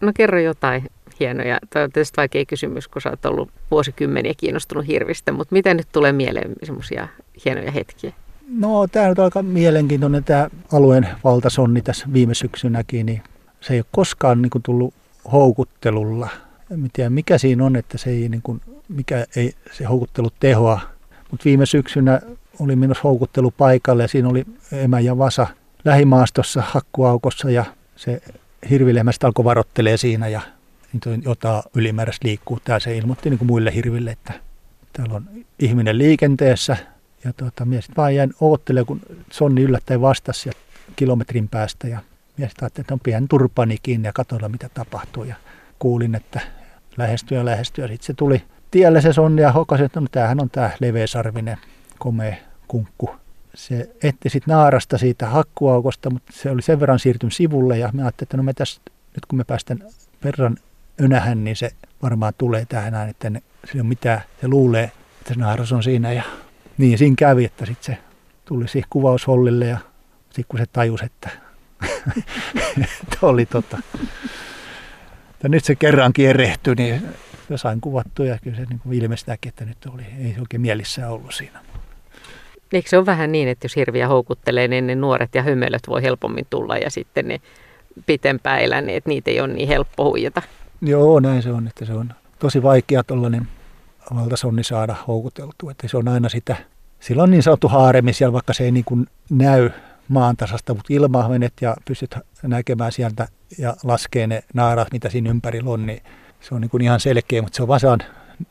No 0.00 0.12
kerro 0.14 0.40
jotain 0.40 0.90
hienoja. 1.20 1.58
Tämä 1.70 1.84
on 1.84 1.92
tietysti 1.92 2.16
vaikea 2.16 2.44
kysymys, 2.44 2.88
kun 2.88 3.02
sä 3.02 3.10
oot 3.10 3.26
ollut 3.26 3.50
vuosikymmeniä 3.70 4.34
kiinnostunut 4.36 4.86
hirvistä, 4.86 5.32
mutta 5.32 5.52
mitä 5.52 5.74
nyt 5.74 5.86
tulee 5.92 6.12
mieleen 6.12 6.52
semmoisia 6.62 7.08
hienoja 7.44 7.70
hetkiä? 7.70 8.12
No 8.48 8.86
tämä 8.86 9.08
on 9.08 9.24
aika 9.24 9.42
mielenkiintoinen 9.42 10.24
tämä 10.24 10.48
alueen 10.72 11.08
valtasonni 11.24 11.82
tässä 11.82 12.06
viime 12.12 12.34
syksynäkin, 12.34 13.06
niin 13.06 13.22
se 13.60 13.74
ei 13.74 13.80
ole 13.80 13.86
koskaan 13.92 14.42
niin 14.42 14.50
kuin 14.50 14.62
tullut 14.62 14.94
houkuttelulla. 15.32 16.28
En 16.70 16.90
tiedä 16.92 17.10
mikä 17.10 17.38
siinä 17.38 17.64
on, 17.64 17.76
että 17.76 17.98
se 17.98 18.10
ei, 18.10 18.28
niin 18.28 18.42
kuin, 18.42 18.60
mikä 18.88 19.26
ei 19.36 19.54
se 19.72 19.84
houkuttelu 19.84 20.30
tehoa. 20.40 20.80
Mutta 21.30 21.44
viime 21.44 21.66
syksynä 21.66 22.20
oli 22.60 22.76
menossa 22.76 23.02
houkuttelu 23.02 23.50
paikalle 23.50 24.02
ja 24.02 24.08
siinä 24.08 24.28
oli 24.28 24.44
emä 24.72 25.00
ja 25.00 25.18
vasa 25.18 25.46
lähimaastossa 25.84 26.62
hakkuaukossa 26.66 27.50
ja 27.50 27.64
se 27.96 28.22
hirvilehmästä 28.70 29.26
alkoi 29.26 29.44
varottelee 29.44 29.96
siinä 29.96 30.28
ja 30.28 30.40
niitä 30.92 31.10
on 31.10 31.22
jotain 31.22 31.62
ylimääräistä 31.74 32.28
liikkuu. 32.28 32.60
Tää 32.64 32.80
se 32.80 32.96
ilmoitti 32.96 33.30
niin 33.30 33.38
kuin 33.38 33.46
muille 33.46 33.74
hirville, 33.74 34.10
että 34.10 34.32
täällä 34.92 35.14
on 35.14 35.24
ihminen 35.58 35.98
liikenteessä 35.98 36.76
ja 37.24 37.32
tota, 37.32 37.64
mies 37.64 37.88
vaan 37.96 38.14
jäin 38.14 38.32
oottelemaan, 38.40 38.86
kun 38.86 39.00
sonni 39.30 39.62
yllättäen 39.62 40.00
vastasi 40.00 40.40
sieltä 40.40 40.58
kilometrin 40.96 41.48
päästä 41.48 41.88
ja 41.88 42.00
mies 42.36 42.52
ajattelin, 42.60 42.84
että 42.84 42.94
on 42.94 43.00
pian 43.00 43.28
turpani 43.28 43.76
kiinni 43.82 44.08
ja 44.08 44.12
katsoilla 44.12 44.48
mitä 44.48 44.68
tapahtuu 44.74 45.24
ja 45.24 45.34
kuulin, 45.78 46.14
että 46.14 46.40
lähestyy 46.96 47.38
ja 47.38 47.88
sitten 47.88 47.96
se 48.00 48.14
tuli 48.14 48.42
tielle 48.70 49.00
se 49.00 49.12
sonni 49.12 49.42
ja 49.42 49.52
hokasi, 49.52 49.84
että 49.84 50.00
no 50.00 50.06
tämähän 50.10 50.40
on 50.40 50.50
tämä 50.50 50.70
leveäsarvinen 50.80 51.56
komea 51.98 52.36
kunkku. 52.68 53.10
Se 53.54 53.90
etti 54.02 54.30
sitten 54.30 54.52
naarasta 54.52 54.98
siitä 54.98 55.26
hakkuaukosta, 55.26 56.10
mutta 56.10 56.32
se 56.34 56.50
oli 56.50 56.62
sen 56.62 56.80
verran 56.80 56.98
siirtynyt 56.98 57.34
sivulle 57.34 57.78
ja 57.78 57.90
mä 57.92 58.02
ajattelin, 58.02 58.26
että 58.26 58.36
no 58.36 58.42
me 58.42 58.52
tässä, 58.52 58.80
nyt 58.86 59.26
kun 59.28 59.38
me 59.38 59.44
päästään 59.44 59.78
verran 60.24 60.56
önähän, 61.00 61.44
niin 61.44 61.56
se 61.56 61.70
varmaan 62.02 62.32
tulee 62.38 62.66
tähän 62.68 62.92
näin, 62.92 63.10
että 63.10 63.30
ne, 63.30 63.42
se 63.72 63.78
ole 63.78 63.82
mitään, 63.82 64.20
se 64.40 64.48
luulee, 64.48 64.84
että 64.84 65.34
se 65.34 65.40
naaras 65.40 65.72
on 65.72 65.82
siinä 65.82 66.12
ja 66.12 66.22
niin 66.78 66.98
siinä 66.98 67.14
kävi, 67.18 67.44
että 67.44 67.66
sitten 67.66 67.84
se 67.94 68.02
tuli 68.44 68.68
siihen 68.68 68.88
kuvaushollille 68.90 69.66
ja 69.66 69.78
sitten 70.24 70.44
kun 70.48 70.60
se 70.60 70.66
tajusi, 70.66 71.04
että, 71.04 71.30
että 72.82 73.18
oli 73.22 73.46
tota, 73.46 73.78
että 75.38 75.48
nyt 75.48 75.64
se 75.64 75.74
kerrankin 75.74 76.28
erehtyi, 76.28 76.74
niin 76.74 77.02
sain 77.56 77.80
kuvattua 77.80 78.26
ja 78.26 78.38
kyllä 78.42 78.56
se 78.56 78.64
niin 78.84 79.10
näki, 79.26 79.48
että 79.48 79.64
nyt 79.64 79.76
oli, 79.94 80.02
ei 80.24 80.34
se 80.34 80.40
oikein 80.40 80.60
mielissään 80.60 81.10
ollut 81.10 81.34
siinä. 81.34 81.60
Eikö 82.72 82.88
se 82.88 82.98
ole 82.98 83.06
vähän 83.06 83.32
niin, 83.32 83.48
että 83.48 83.64
jos 83.64 83.76
hirviä 83.76 84.08
houkuttelee, 84.08 84.68
niin 84.68 84.86
ne 84.86 84.94
nuoret 84.94 85.34
ja 85.34 85.42
hömelöt 85.42 85.82
voi 85.88 86.02
helpommin 86.02 86.46
tulla 86.50 86.76
ja 86.76 86.90
sitten 86.90 87.28
ne 87.28 87.40
pitempään 88.06 88.60
eläneet, 88.60 89.06
niitä 89.06 89.30
ei 89.30 89.40
ole 89.40 89.52
niin 89.52 89.68
helppo 89.68 90.04
huijata. 90.04 90.42
Joo, 90.82 91.20
näin 91.20 91.42
se 91.42 91.52
on, 91.52 91.66
että 91.66 91.84
se 91.84 91.92
on 91.92 92.12
tosi 92.38 92.62
vaikea 92.62 93.04
tuollainen 93.04 93.48
valtasonni 94.14 94.64
saada 94.64 94.96
houkuteltua, 95.08 95.70
että 95.70 95.88
se 95.88 95.96
on 95.96 96.08
aina 96.08 96.28
sitä, 96.28 96.56
sillä 97.00 97.22
on 97.22 97.30
niin 97.30 97.42
sanottu 97.42 97.68
haaremi 97.68 98.12
siellä, 98.12 98.32
vaikka 98.32 98.52
se 98.52 98.64
ei 98.64 98.70
niin 98.70 98.84
kuin 98.84 99.06
näy 99.30 99.70
maan 100.08 100.36
tasasta, 100.36 100.74
mutta 100.74 100.92
ilmaa 100.94 101.28
menet 101.28 101.52
ja 101.60 101.76
pystyt 101.84 102.16
näkemään 102.42 102.92
sieltä 102.92 103.28
ja 103.58 103.76
laskee 103.84 104.26
ne 104.26 104.42
naarat, 104.54 104.88
mitä 104.92 105.08
siinä 105.08 105.30
ympärillä 105.30 105.70
on, 105.70 105.86
niin 105.86 106.02
se 106.40 106.54
on 106.54 106.60
niin 106.60 106.70
kuin 106.70 106.82
ihan 106.82 107.00
selkeä, 107.00 107.42
mutta 107.42 107.56
se 107.56 107.62
on 107.62 107.68
vaan 107.68 107.98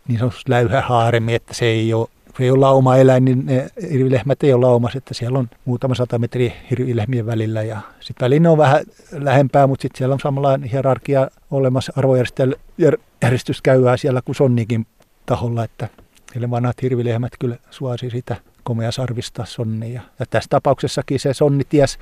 niin 0.08 0.20
sanotusti 0.20 0.52
läyhä 0.52 0.82
haaremi, 0.82 1.36
että 1.36 1.54
se 1.54 1.66
ei 1.66 1.94
ole, 1.94 2.08
se 2.38 2.44
ei 2.44 2.52
ole 2.52 2.60
lauma 2.60 2.98
eläin, 2.98 3.26
niin 3.26 3.46
ne 3.46 3.70
hirvilehmät 3.92 4.44
ei 4.44 4.54
ole 4.54 4.66
laumas, 4.66 4.96
että 4.96 5.14
siellä 5.14 5.40
on 5.40 5.50
muutama 5.66 5.96
sata 5.96 6.20
metriä 6.20 6.54
hirvilehmien 6.70 7.26
välillä 7.26 7.64
ja 7.64 7.82
sitten 8.00 8.26
väliin 8.26 8.44
ne 8.44 8.50
on 8.50 8.58
vähän 8.58 8.84
lähempää, 9.12 9.68
mutta 9.68 9.82
sitten 9.82 9.98
siellä 9.98 10.14
on 10.14 10.20
samanlainen 10.20 10.70
hierarkia 10.70 11.28
olemassa 11.52 11.94
arvojärjestys 11.96 13.62
käyvää 13.64 13.98
siellä 13.98 14.22
kuin 14.22 14.36
sonnikin 14.36 14.88
taholla, 15.26 15.64
että 15.64 15.90
Eli 16.36 16.50
vanhat 16.50 16.82
hirvilehmät 16.82 17.34
kyllä 17.40 17.58
suosi 17.70 18.10
sitä 18.10 18.36
komea 18.68 18.92
sarvista 18.92 19.46
sonnia. 19.46 20.02
Ja 20.20 20.26
tässä 20.30 20.48
tapauksessakin 20.50 21.20
se 21.20 21.34
sonni 21.34 21.64
ties, 21.70 21.98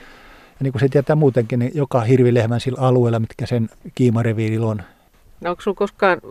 ja 0.45 0.63
niin 0.63 0.71
kuin 0.71 0.79
se 0.79 0.89
tietää 0.89 1.15
muutenkin, 1.15 1.59
niin 1.59 1.71
joka 1.75 2.01
hirvilehmän 2.01 2.59
sillä 2.59 2.81
alueella, 2.81 3.19
mitkä 3.19 3.45
sen 3.45 3.69
kiimareviirillä 3.95 4.67
on. 4.67 4.81
No 5.41 5.49
onko 5.49 5.61
sinulla 5.61 5.77
koskaan 5.77 6.21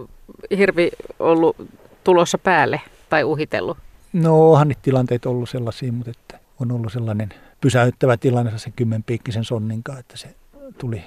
hirvi 0.57 0.90
ollut 1.18 1.57
tulossa 2.05 2.38
päälle 2.38 2.81
tai 3.09 3.25
uhitellut? 3.25 3.79
No 4.12 4.51
onhan 4.51 4.68
niitä 4.68 4.83
tilanteita 4.83 5.31
ollut 5.31 5.49
sellaisia, 5.49 5.92
mutta 5.92 6.11
että 6.11 6.38
on 6.61 6.73
ollut 6.73 6.92
sellainen 6.92 7.29
pysäyttävä 7.61 8.16
tilanne 8.16 8.59
sen 8.59 8.73
kymmenpiikkisen 8.77 9.44
sonninkaan, 9.44 9.99
että 9.99 10.16
se 10.16 10.35
tuli 10.79 11.03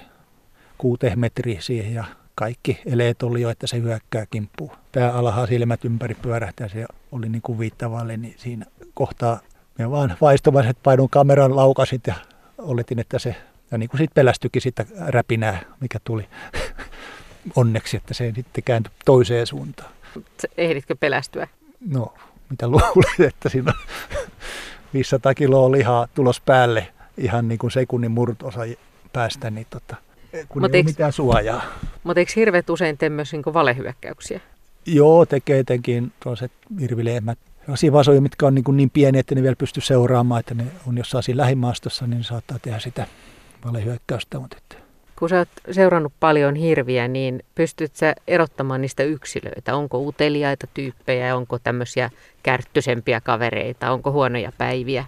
kuuteen 0.78 1.18
metriä 1.18 1.60
siihen 1.60 1.94
ja 1.94 2.04
kaikki 2.38 2.80
eleet 2.86 3.22
oli 3.22 3.40
jo, 3.40 3.50
että 3.50 3.66
se 3.66 3.78
hyökkää 3.78 4.26
kimppuun. 4.26 4.70
Pää 4.94 5.12
alhaa 5.12 5.46
silmät 5.46 5.84
ympäri 5.84 6.14
pyörähtää, 6.14 6.68
se 6.68 6.86
oli 7.12 7.28
niin 7.28 7.42
kuin 7.42 7.58
viittavalle, 7.58 8.16
niin 8.16 8.34
siinä 8.36 8.66
kohtaa 8.94 9.40
me 9.78 9.90
vaan 9.90 10.16
vaistomaiset 10.20 10.78
painun 10.82 11.10
kameran 11.10 11.56
laukasit 11.56 12.06
ja 12.06 12.14
oletin, 12.58 12.98
että 12.98 13.18
se, 13.18 13.36
ja 13.70 13.78
niin 13.78 13.88
kuin 13.88 13.98
sitten 13.98 14.14
pelästyikin 14.14 14.62
sitä 14.62 14.86
räpinää, 15.06 15.60
mikä 15.80 15.98
tuli 16.04 16.28
onneksi, 17.56 17.96
että 17.96 18.14
se 18.14 18.32
sitten 18.36 18.64
kääntyi 18.64 18.92
toiseen 19.04 19.46
suuntaan. 19.46 19.90
Ehditkö 20.56 20.96
pelästyä? 20.96 21.48
No, 21.88 22.14
mitä 22.50 22.68
luulit, 22.68 23.20
että 23.20 23.48
siinä 23.48 23.72
on 23.72 23.86
500 24.94 25.34
kiloa 25.34 25.72
lihaa 25.72 26.08
tulos 26.14 26.40
päälle 26.40 26.88
ihan 27.16 27.48
niin 27.48 27.58
kuin 27.58 27.70
sekunnin 27.70 28.10
murtosa 28.10 28.60
päästä, 29.12 29.50
niin 29.50 29.66
tota, 29.70 29.96
kun 30.48 30.62
Mut 30.62 30.74
ei 30.74 30.80
ole 30.80 30.84
mitään 30.84 31.12
suojaa. 31.12 31.62
Mutta 32.04 32.20
eikö 32.20 32.32
hirveät 32.36 32.70
usein 32.70 32.98
tee 32.98 33.08
myös 33.08 33.32
niin 33.32 33.42
valehyökkäyksiä? 33.54 34.40
Joo, 34.86 35.26
tekee 35.26 35.58
etenkin 35.58 36.12
tuollaiset 36.22 36.52
hirvilehmät. 36.80 37.38
Sellaisia 37.60 37.92
vasoja, 37.92 38.20
mitkä 38.20 38.46
on 38.46 38.54
niin, 38.54 38.64
niin 38.72 38.90
pieniä, 38.90 39.20
että 39.20 39.34
ne 39.34 39.42
vielä 39.42 39.56
pysty 39.56 39.80
seuraamaan, 39.80 40.40
että 40.40 40.54
ne 40.54 40.64
on 40.86 40.98
jossain 40.98 41.22
siinä 41.22 41.42
lähimaastossa, 41.42 42.06
niin 42.06 42.24
saattaa 42.24 42.58
tehdä 42.58 42.78
sitä 42.78 43.06
valehyökkäystä. 43.64 44.38
Mutta 44.38 44.56
että... 44.56 44.88
Kun 45.18 45.28
sä 45.28 45.38
oot 45.38 45.48
seurannut 45.70 46.12
paljon 46.20 46.54
hirviä, 46.54 47.08
niin 47.08 47.42
pystyt 47.54 47.96
sä 47.96 48.14
erottamaan 48.26 48.80
niistä 48.80 49.02
yksilöitä? 49.02 49.76
Onko 49.76 49.98
uteliaita 49.98 50.66
tyyppejä, 50.74 51.36
onko 51.36 51.58
tämmöisiä 51.58 52.10
kärttysempiä 52.42 53.20
kavereita, 53.20 53.90
onko 53.90 54.12
huonoja 54.12 54.52
päiviä? 54.58 55.04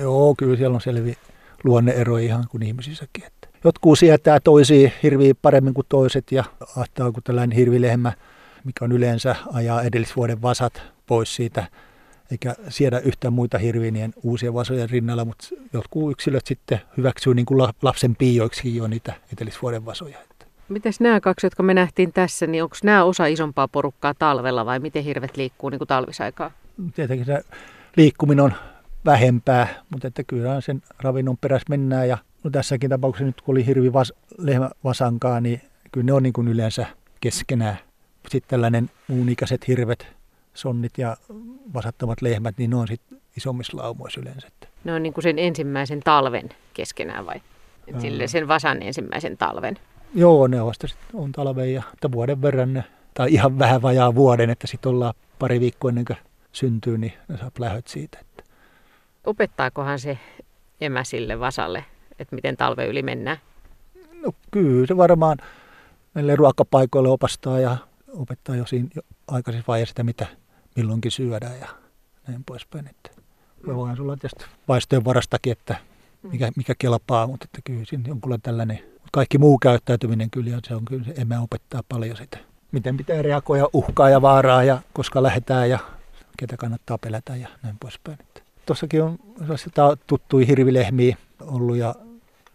Joo, 0.00 0.34
kyllä 0.38 0.56
siellä 0.56 0.74
on 0.74 0.80
selvi 0.80 1.16
luonneeroja 1.64 2.24
ihan 2.24 2.44
kuin 2.50 2.62
ihmisissäkin. 2.62 3.24
Jotkut 3.64 3.98
sietää 3.98 4.40
toisia 4.40 4.90
hirviä 5.02 5.34
paremmin 5.42 5.74
kuin 5.74 5.86
toiset 5.88 6.32
ja 6.32 6.44
ahtaa 6.76 7.12
kuin 7.12 7.24
tällainen 7.24 7.56
hirvilehmä, 7.56 8.12
mikä 8.64 8.84
on 8.84 8.92
yleensä 8.92 9.36
ajaa 9.52 9.82
edellisvuoden 9.82 10.42
vasat 10.42 10.82
pois 11.06 11.36
siitä 11.36 11.66
eikä 12.30 12.54
siedä 12.68 12.98
yhtään 12.98 13.34
muita 13.34 13.58
hirviinien 13.58 14.14
uusia 14.22 14.54
vasoja 14.54 14.86
rinnalla, 14.86 15.24
mutta 15.24 15.48
jotkut 15.72 16.12
yksilöt 16.12 16.46
sitten 16.46 16.80
hyväksyy 16.96 17.34
niin 17.34 17.46
kuin 17.46 17.68
lapsen 17.82 18.16
piioiksi 18.16 18.76
jo 18.76 18.86
niitä 18.86 19.14
etelisvuoden 19.32 19.84
vasoja. 19.84 20.18
Mites 20.68 21.00
nämä 21.00 21.20
kaksi, 21.20 21.46
jotka 21.46 21.62
me 21.62 21.74
nähtiin 21.74 22.12
tässä, 22.12 22.46
niin 22.46 22.62
onko 22.62 22.76
nämä 22.82 23.04
osa 23.04 23.26
isompaa 23.26 23.68
porukkaa 23.68 24.14
talvella 24.14 24.66
vai 24.66 24.78
miten 24.78 25.04
hirvet 25.04 25.36
liikkuu 25.36 25.70
niin 25.70 25.78
kuin 25.78 25.88
talvisaikaa? 25.88 26.50
Tietenkin 26.94 27.26
se 27.26 27.44
liikkuminen 27.96 28.44
on 28.44 28.52
vähempää, 29.04 29.68
mutta 29.90 30.08
että 30.08 30.24
kyllä 30.24 30.60
sen 30.60 30.82
ravinnon 30.98 31.36
perässä 31.36 31.66
mennään. 31.68 32.08
Ja 32.08 32.18
no 32.44 32.50
tässäkin 32.50 32.90
tapauksessa 32.90 33.26
nyt 33.26 33.40
kun 33.40 33.52
oli 33.52 33.66
hirvi 33.66 33.92
vas, 33.92 34.12
lehmä 34.38 34.70
vasankaa, 34.84 35.40
niin 35.40 35.60
kyllä 35.92 36.04
ne 36.04 36.12
on 36.12 36.22
niin 36.22 36.32
kuin 36.32 36.48
yleensä 36.48 36.86
keskenään. 37.20 37.78
Sitten 38.28 38.50
tällainen 38.50 38.90
muunikäiset 39.08 39.68
hirvet, 39.68 40.06
sonnit 40.54 40.98
ja 40.98 41.16
vasattavat 41.74 42.22
lehmät, 42.22 42.58
niin 42.58 42.70
ne 42.70 42.76
on 42.76 42.88
sitten 42.88 43.20
isommissa 43.36 43.76
laumoissa 43.76 44.20
yleensä. 44.20 44.48
Ne 44.84 44.94
on 44.94 45.02
niin 45.02 45.12
kuin 45.12 45.22
sen 45.22 45.38
ensimmäisen 45.38 46.00
talven 46.00 46.48
keskenään 46.74 47.26
vai? 47.26 47.40
Sille 47.98 48.26
sen 48.26 48.48
vasan 48.48 48.82
ensimmäisen 48.82 49.36
talven? 49.36 49.78
Joo, 50.14 50.46
ne 50.46 50.64
vasta 50.64 50.88
sitten 50.88 51.20
on 51.20 51.32
talven 51.32 51.74
ja 51.74 51.82
vuoden 52.12 52.42
verran 52.42 52.74
ne, 52.74 52.84
tai 53.14 53.32
ihan 53.32 53.58
vähän 53.58 53.82
vajaa 53.82 54.14
vuoden, 54.14 54.50
että 54.50 54.66
sitten 54.66 54.90
ollaan 54.90 55.14
pari 55.38 55.60
viikkoa 55.60 55.88
ennen 55.88 56.04
kuin 56.04 56.16
syntyy, 56.52 56.98
niin 56.98 57.12
ne 57.28 57.36
saa 57.36 57.50
lähöt 57.58 57.88
siitä. 57.88 58.18
Että. 58.20 58.44
Opettaakohan 59.26 59.98
se 59.98 60.18
emä 60.80 61.04
sille 61.04 61.40
vasalle, 61.40 61.84
että 62.18 62.34
miten 62.34 62.56
talve 62.56 62.86
yli 62.86 63.02
mennään? 63.02 63.36
No 64.22 64.32
kyllä 64.50 64.86
se 64.86 64.96
varmaan 64.96 65.38
meille 66.14 66.36
ruokapaikoille 66.36 67.08
opastaa 67.08 67.60
ja 67.60 67.76
opettaa 68.12 68.56
jo 68.56 68.66
siinä 68.66 68.88
jo 68.94 69.02
aikaisessa 69.28 69.64
vaiheessa 69.68 69.90
sitä, 69.90 70.02
mitä 70.02 70.26
milloinkin 70.76 71.10
syödään 71.10 71.60
ja 71.60 71.68
näin 72.28 72.44
poispäin. 72.44 72.86
Että 72.86 73.10
voihan 73.66 73.96
sulla 73.96 74.16
tietysti 74.16 74.44
vaistojen 74.68 75.04
varastakin, 75.04 75.52
että 75.52 75.76
mikä, 76.22 76.52
mikä 76.56 76.74
kelpaa, 76.78 77.26
mutta 77.26 77.44
että 77.44 77.60
kyllä 77.64 77.84
siinä 77.84 78.12
on 78.12 78.20
kyllä 78.20 78.38
tällainen, 78.38 78.78
kaikki 79.12 79.38
muu 79.38 79.58
käyttäytyminen 79.58 80.30
kyllä, 80.30 80.58
se 80.68 80.74
on 80.74 80.84
kyllä, 80.84 81.04
se 81.04 81.14
emä 81.16 81.40
opettaa 81.40 81.82
paljon 81.88 82.16
sitä. 82.16 82.38
Miten 82.72 82.96
pitää 82.96 83.22
reagoida 83.22 83.68
uhkaa 83.72 84.10
ja 84.10 84.22
vaaraa 84.22 84.64
ja 84.64 84.78
koska 84.92 85.22
lähdetään 85.22 85.70
ja 85.70 85.78
ketä 86.38 86.56
kannattaa 86.56 86.98
pelätä 86.98 87.36
ja 87.36 87.48
näin 87.62 87.76
poispäin. 87.80 88.18
Tuossakin 88.66 89.02
on 89.02 89.18
tuttuja 90.06 90.46
hirvilehmiä 90.46 91.16
ollut 91.40 91.76
ja 91.76 91.94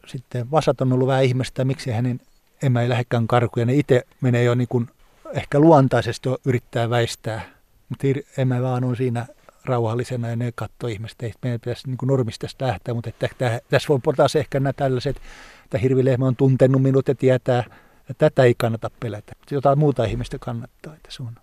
sitten 0.08 0.52
vasat 0.52 0.82
on 0.82 0.94
ollut 0.94 1.08
vähän 1.08 1.24
ihmestä, 1.24 1.66
miksi 1.66 1.92
hänen 1.92 2.22
emä 2.64 2.82
ei 2.82 2.90
lähdekään 2.90 3.28
karkuun. 3.28 3.62
Ja 3.62 3.66
ne 3.66 3.74
itse 3.74 4.04
menee 4.22 4.44
jo 4.44 4.56
niin 4.56 4.68
kuin 4.68 4.90
ehkä 5.34 5.60
luontaisesti 5.60 6.30
jo 6.30 6.38
yrittää 6.46 6.90
väistää 6.90 7.60
mutta 7.90 8.08
emä 8.38 8.62
vaan 8.62 8.84
on 8.84 8.96
siinä 8.96 9.26
rauhallisena 9.66 10.30
ja 10.30 10.36
ne 10.36 10.52
katsoo 10.56 10.90
ihmistä. 10.90 11.26
Ei 11.26 11.34
meidän 11.44 11.60
pitäisi 11.60 11.88
niin 11.88 11.98
normista 12.04 12.48
lähteä, 12.60 12.94
mutta 12.94 13.10
että, 13.10 13.26
että, 13.32 13.62
tässä 13.70 13.88
voi 13.90 14.14
taas 14.16 14.36
ehkä 14.36 14.60
nämä 14.60 14.74
tällaiset, 14.74 15.22
että 15.64 15.78
hirvilehmä 15.78 16.26
on 16.26 16.36
tuntenut 16.36 16.82
minut 16.82 17.08
ja 17.08 17.16
tietää, 17.16 17.64
että 18.10 18.30
tätä 18.30 18.44
ei 18.44 18.56
kannata 18.58 18.92
pelätä. 19.00 19.34
Jotain 19.52 19.80
muuta 19.80 20.06
ihmistä 20.06 20.38
kannattaa, 20.40 20.94
että 20.94 21.12
se 21.12 21.24
on. 21.24 21.36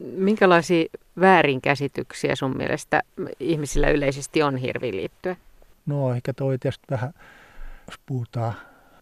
Minkälaisia 0.00 0.84
väärinkäsityksiä 1.20 2.36
sun 2.36 2.56
mielestä 2.56 3.02
ihmisillä 3.40 3.88
yleisesti 3.88 4.42
on 4.42 4.56
hirviin 4.56 4.96
liittyen? 4.96 5.36
No 5.86 6.14
ehkä 6.14 6.32
toi 6.32 6.58
tietysti 6.58 6.86
vähän, 6.90 7.14
jos 7.86 7.98
puhutaan 8.06 8.54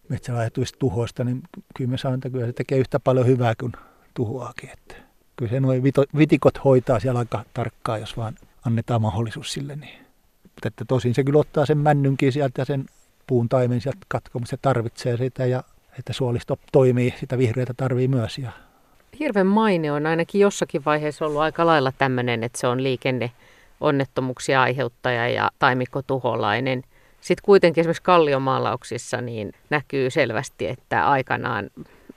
metsälajetuista 0.09 0.79
tuhoista, 0.79 1.23
niin 1.23 1.41
kyllä 1.75 1.91
me 1.91 1.97
sanotaan, 1.97 2.17
että 2.17 2.29
kyllä 2.29 2.45
se 2.45 2.53
tekee 2.53 2.77
yhtä 2.77 2.99
paljon 2.99 3.27
hyvää 3.27 3.53
kuin 3.55 3.71
tuhoakin. 4.13 4.69
Että 4.69 4.95
kyllä 5.35 5.49
se 5.49 5.59
noin 5.59 5.83
vitikot 6.17 6.63
hoitaa 6.63 6.99
siellä 6.99 7.19
aika 7.19 7.45
tarkkaan, 7.53 7.99
jos 7.99 8.17
vaan 8.17 8.35
annetaan 8.65 9.01
mahdollisuus 9.01 9.53
sille. 9.53 9.75
Niin. 9.75 10.05
Mutta 10.43 10.67
että 10.67 10.85
tosin 10.85 11.13
se 11.13 11.23
kyllä 11.23 11.39
ottaa 11.39 11.65
sen 11.65 11.77
männynkin 11.77 12.31
sieltä 12.31 12.61
ja 12.61 12.65
sen 12.65 12.85
puun 13.27 13.49
taimen 13.49 13.81
sieltä 13.81 13.99
katkomista. 14.07 14.49
Se 14.49 14.57
tarvitsee 14.61 15.17
sitä 15.17 15.45
ja 15.45 15.63
että 15.99 16.13
suolisto 16.13 16.59
toimii, 16.71 17.13
sitä 17.19 17.37
vihreätä 17.37 17.73
tarvii 17.73 18.07
myös. 18.07 18.37
Ja... 18.37 18.51
Hirven 19.19 19.47
maine 19.47 19.91
on 19.91 20.05
ainakin 20.05 20.41
jossakin 20.41 20.85
vaiheessa 20.85 21.25
ollut 21.25 21.41
aika 21.41 21.65
lailla 21.65 21.91
tämmöinen, 21.97 22.43
että 22.43 22.59
se 22.59 22.67
on 22.67 22.83
liikenne 22.83 23.31
onnettomuuksia 23.81 24.61
aiheuttaja 24.61 25.29
ja 25.29 25.49
taimikkotuholainen. 25.59 26.83
Sitten 27.21 27.43
kuitenkin 27.45 27.81
esimerkiksi 27.81 28.03
kalliomaalauksissa 28.03 29.21
niin 29.21 29.53
näkyy 29.69 30.09
selvästi, 30.09 30.67
että 30.67 31.09
aikanaan 31.09 31.69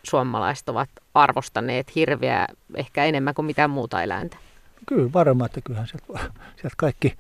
suomalaiset 0.02 0.68
ovat 0.68 0.88
arvostaneet 1.14 1.94
hirveä 1.94 2.46
ehkä 2.74 3.04
enemmän 3.04 3.34
kuin 3.34 3.46
mitään 3.46 3.70
muuta 3.70 4.02
eläintä? 4.02 4.36
Kyllä 4.86 5.12
varmaan, 5.12 5.46
että 5.46 5.60
kyllähän 5.60 5.88
sieltä, 5.88 6.30
sieltä 6.56 6.74
kaikki 6.76 7.16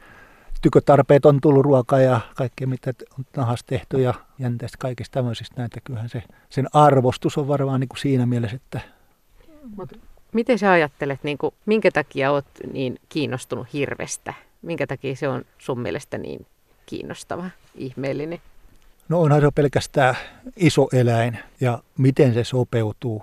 tykötarpeet 0.62 1.26
on 1.26 1.40
tullut 1.40 1.64
ruokaa 1.64 2.00
ja 2.00 2.20
kaikkea 2.36 2.66
mitä 2.66 2.92
on 3.18 3.24
nahasta 3.36 3.66
tehty 3.66 4.00
ja 4.00 4.14
jänteistä 4.38 4.78
kaikista 4.80 5.14
tämmöisistä 5.14 5.60
näitä. 5.60 5.80
Kyllähän 5.84 6.08
se, 6.08 6.22
sen 6.50 6.68
arvostus 6.72 7.38
on 7.38 7.48
varmaan 7.48 7.80
niin 7.80 7.88
kuin 7.88 7.98
siinä 7.98 8.26
mielessä, 8.26 8.56
että... 8.56 8.80
Mut 9.76 9.92
miten 10.32 10.58
sä 10.58 10.70
ajattelet, 10.70 11.24
niin 11.24 11.38
kuin, 11.38 11.54
minkä 11.66 11.90
takia 11.90 12.30
olet 12.30 12.46
niin 12.72 12.98
kiinnostunut 13.08 13.72
hirvestä? 13.72 14.34
Minkä 14.62 14.86
takia 14.86 15.16
se 15.16 15.28
on 15.28 15.44
sun 15.58 15.80
mielestä 15.80 16.18
niin 16.18 16.46
kiinnostava, 16.86 17.50
ihmeellinen? 17.74 18.38
No 19.08 19.20
onhan 19.20 19.40
se 19.40 19.50
pelkästään 19.54 20.14
iso 20.56 20.88
eläin 20.92 21.38
ja 21.60 21.82
miten 21.98 22.34
se 22.34 22.44
sopeutuu 22.44 23.22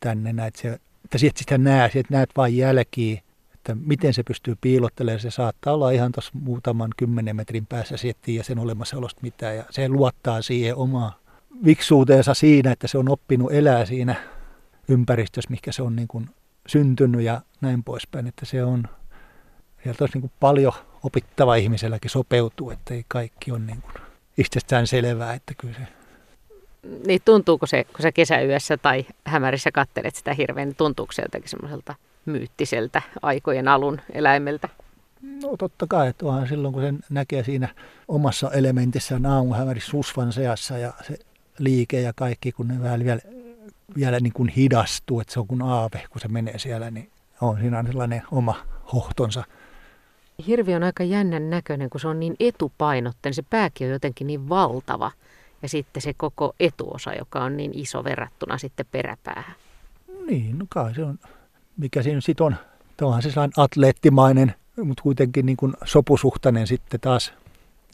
tänne, 0.00 0.32
näet 0.32 0.56
se, 0.56 0.68
että 1.04 1.18
sieltä 1.18 1.38
sitä 1.38 1.58
näet, 1.58 1.92
sieltä 1.92 2.08
näet 2.14 2.30
vain 2.36 2.56
jälkiä, 2.56 3.20
että 3.54 3.74
miten 3.74 4.14
se 4.14 4.22
pystyy 4.22 4.56
piilottelemaan. 4.60 5.20
Se 5.20 5.30
saattaa 5.30 5.74
olla 5.74 5.90
ihan 5.90 6.12
tuossa 6.12 6.32
muutaman 6.34 6.90
kymmenen 6.96 7.36
metrin 7.36 7.66
päässä, 7.66 7.96
se 7.96 8.12
ja 8.26 8.44
sen 8.44 8.58
olemassaolosta 8.58 9.20
mitään 9.22 9.56
ja 9.56 9.64
se 9.70 9.88
luottaa 9.88 10.42
siihen 10.42 10.76
omaa 10.76 11.18
viksuuteensa 11.64 12.34
siinä, 12.34 12.72
että 12.72 12.88
se 12.88 12.98
on 12.98 13.08
oppinut 13.08 13.52
elää 13.52 13.84
siinä 13.84 14.14
ympäristössä, 14.90 15.50
mikä 15.50 15.72
se 15.72 15.82
on 15.82 15.96
niin 15.96 16.08
kuin 16.08 16.30
syntynyt 16.66 17.20
ja 17.20 17.40
näin 17.60 17.84
poispäin, 17.84 18.26
että 18.26 18.46
se 18.46 18.64
on, 18.64 18.82
sieltä 19.82 20.04
olisi 20.04 20.14
niin 20.16 20.20
kuin 20.20 20.32
paljon 20.40 20.72
opittava 21.02 21.54
ihmiselläkin 21.54 22.10
sopeutuu, 22.10 22.70
että 22.70 22.94
ei 22.94 23.04
kaikki 23.08 23.52
ole 23.52 23.60
niin 23.60 23.82
kuin 23.82 23.94
itsestään 24.38 24.86
selvää, 24.86 25.34
että 25.34 25.54
kyllä 25.58 25.74
se... 25.74 25.80
Niin 27.06 27.20
tuntuuko 27.24 27.66
se, 27.66 27.84
kun 27.84 28.02
sä 28.02 28.12
kesäyössä 28.12 28.76
tai 28.76 29.06
hämärissä 29.24 29.70
kattelet 29.72 30.16
sitä 30.16 30.34
hirveän, 30.34 30.68
niin 30.68 30.76
tuntuuko 30.76 31.12
se 31.12 31.22
jotenkin 31.22 31.50
semmoiselta 31.50 31.94
myyttiseltä 32.26 33.02
aikojen 33.22 33.68
alun 33.68 34.00
eläimeltä? 34.12 34.68
No 35.22 35.56
totta 35.58 35.86
kai, 35.86 36.08
että 36.08 36.26
onhan 36.26 36.48
silloin 36.48 36.74
kun 36.74 36.82
sen 36.82 37.00
näkee 37.10 37.44
siinä 37.44 37.68
omassa 38.08 38.50
elementissään 38.50 39.26
aamuhämärissä 39.26 39.90
susvan 39.90 40.32
seassa 40.32 40.78
ja 40.78 40.92
se 41.06 41.18
liike 41.58 42.00
ja 42.00 42.12
kaikki, 42.12 42.52
kun 42.52 42.68
ne 42.68 42.82
vielä, 42.82 43.04
vielä, 43.04 43.20
vielä 43.96 44.20
niin 44.20 44.32
kuin 44.32 44.48
hidastuu, 44.48 45.20
että 45.20 45.32
se 45.32 45.40
on 45.40 45.46
kuin 45.46 45.62
aave, 45.62 46.04
kun 46.10 46.20
se 46.20 46.28
menee 46.28 46.58
siellä, 46.58 46.90
niin 46.90 47.10
on 47.40 47.58
siinä 47.60 47.84
sellainen 47.86 48.22
oma 48.30 48.56
hohtonsa. 48.92 49.44
Hirvi 50.46 50.74
on 50.74 50.82
aika 50.82 51.04
jännän 51.04 51.50
näköinen, 51.50 51.90
kun 51.90 52.00
se 52.00 52.08
on 52.08 52.20
niin 52.20 52.36
etupainotteinen. 52.40 53.34
Se 53.34 53.42
pääkin 53.42 53.86
on 53.86 53.92
jotenkin 53.92 54.26
niin 54.26 54.48
valtava. 54.48 55.12
Ja 55.62 55.68
sitten 55.68 56.02
se 56.02 56.14
koko 56.14 56.52
etuosa, 56.60 57.14
joka 57.14 57.44
on 57.44 57.56
niin 57.56 57.70
iso 57.74 58.04
verrattuna 58.04 58.58
sitten 58.58 58.86
peräpäähän. 58.92 59.54
Niin, 60.26 60.58
no 60.58 60.66
kai 60.68 60.94
se 60.94 61.04
on. 61.04 61.18
Mikä 61.76 62.02
siinä 62.02 62.20
sitten 62.20 62.46
on? 62.46 62.56
Onhan 63.02 63.22
se 63.22 63.30
sellainen 63.30 63.52
atleettimainen, 63.56 64.54
mutta 64.84 65.02
kuitenkin 65.02 65.46
niin 65.46 65.56
kuin 65.56 65.74
sopusuhtainen 65.84 66.66
sitten 66.66 67.00
taas. 67.00 67.32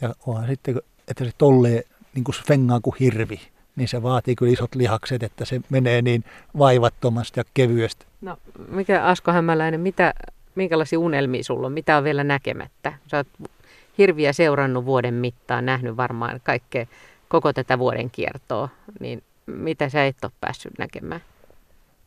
Ja 0.00 0.14
onhan 0.26 0.46
sitten, 0.46 0.80
että 1.08 1.24
se 1.24 1.30
tollee 1.38 1.82
niin 2.14 2.24
kuin 2.24 2.34
fengaa 2.46 2.80
kuin 2.80 2.96
hirvi, 3.00 3.40
niin 3.76 3.88
se 3.88 4.02
vaatii 4.02 4.34
kyllä 4.34 4.52
isot 4.52 4.74
lihakset, 4.74 5.22
että 5.22 5.44
se 5.44 5.60
menee 5.70 6.02
niin 6.02 6.24
vaivattomasti 6.58 7.40
ja 7.40 7.44
kevyesti. 7.54 8.06
No, 8.20 8.36
mikä 8.68 9.04
Asko 9.04 9.32
Hämäläinen, 9.32 9.80
mitä, 9.80 10.14
minkälaisia 10.54 10.98
unelmia 10.98 11.44
sulla 11.44 11.66
on? 11.66 11.72
Mitä 11.72 11.96
on 11.96 12.04
vielä 12.04 12.24
näkemättä? 12.24 12.92
Sä 13.06 13.16
oot 13.16 13.50
hirviä 13.98 14.32
seurannut 14.32 14.84
vuoden 14.84 15.14
mittaan, 15.14 15.66
nähnyt 15.66 15.96
varmaan 15.96 16.40
kaikkea, 16.44 16.86
koko 17.28 17.52
tätä 17.52 17.78
vuoden 17.78 18.10
kiertoa, 18.10 18.68
niin 19.00 19.22
mitä 19.46 19.88
sä 19.88 20.06
et 20.06 20.24
ole 20.24 20.32
päässyt 20.40 20.78
näkemään? 20.78 21.20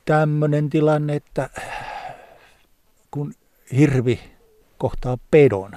Tämmöinen 0.05 0.69
tilanne, 0.69 1.15
että 1.15 1.49
kun 3.11 3.33
hirvi 3.77 4.19
kohtaa 4.77 5.17
pedon, 5.31 5.71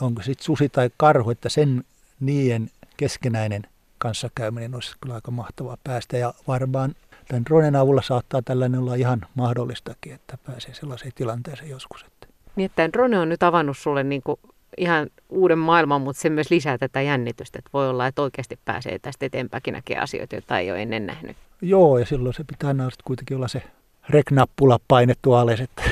onko 0.00 0.22
sitten 0.22 0.44
susi 0.44 0.68
tai 0.68 0.90
karhu, 0.96 1.30
että 1.30 1.48
sen 1.48 1.84
niiden 2.20 2.70
keskenäinen 2.96 3.62
kanssakäyminen 4.04 4.74
olisi 4.74 4.96
kyllä 5.00 5.14
aika 5.14 5.30
mahtavaa 5.30 5.76
päästä. 5.84 6.16
Ja 6.16 6.34
varmaan 6.48 6.94
tämän 7.28 7.44
dronen 7.44 7.76
avulla 7.76 8.02
saattaa 8.02 8.42
tällainen 8.42 8.80
olla 8.80 8.94
ihan 8.94 9.20
mahdollistakin, 9.34 10.14
että 10.14 10.38
pääsee 10.46 10.74
sellaiseen 10.74 11.12
tilanteeseen 11.14 11.70
joskus. 11.70 12.02
Että. 12.02 12.26
Niin, 12.56 12.66
että 12.66 12.92
drone 12.92 13.18
on 13.18 13.28
nyt 13.28 13.42
avannut 13.42 13.78
sulle 13.78 14.04
niin 14.04 14.22
kuin 14.22 14.40
ihan 14.78 15.06
uuden 15.28 15.58
maailman, 15.58 16.00
mutta 16.00 16.22
se 16.22 16.30
myös 16.30 16.50
lisää 16.50 16.78
tätä 16.78 17.00
jännitystä, 17.00 17.58
että 17.58 17.70
voi 17.72 17.88
olla, 17.88 18.06
että 18.06 18.22
oikeasti 18.22 18.58
pääsee 18.64 18.98
tästä 18.98 19.26
eteenpäinkin 19.26 19.74
näkee 19.74 19.98
asioita, 19.98 20.34
joita 20.34 20.58
ei 20.58 20.70
ole 20.70 20.82
ennen 20.82 21.06
nähnyt. 21.06 21.36
Joo, 21.62 21.98
ja 21.98 22.06
silloin 22.06 22.34
se 22.34 22.44
pitää 22.44 22.68
aina 22.68 22.88
kuitenkin 23.04 23.36
olla 23.36 23.48
se 23.48 23.62
reknappula 24.08 24.80
painettu 24.88 25.32
alas, 25.32 25.60
että 25.60 25.82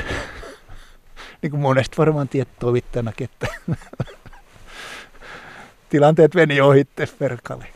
niin 1.43 1.51
kuin 1.51 1.61
monesti 1.61 1.97
varmaan 1.97 2.29
tiettovittajanakin, 2.29 3.25
että 3.33 3.47
tilanteet 5.91 6.35
meni 6.35 6.61
ohitte 6.61 7.09
perkale. 7.19 7.67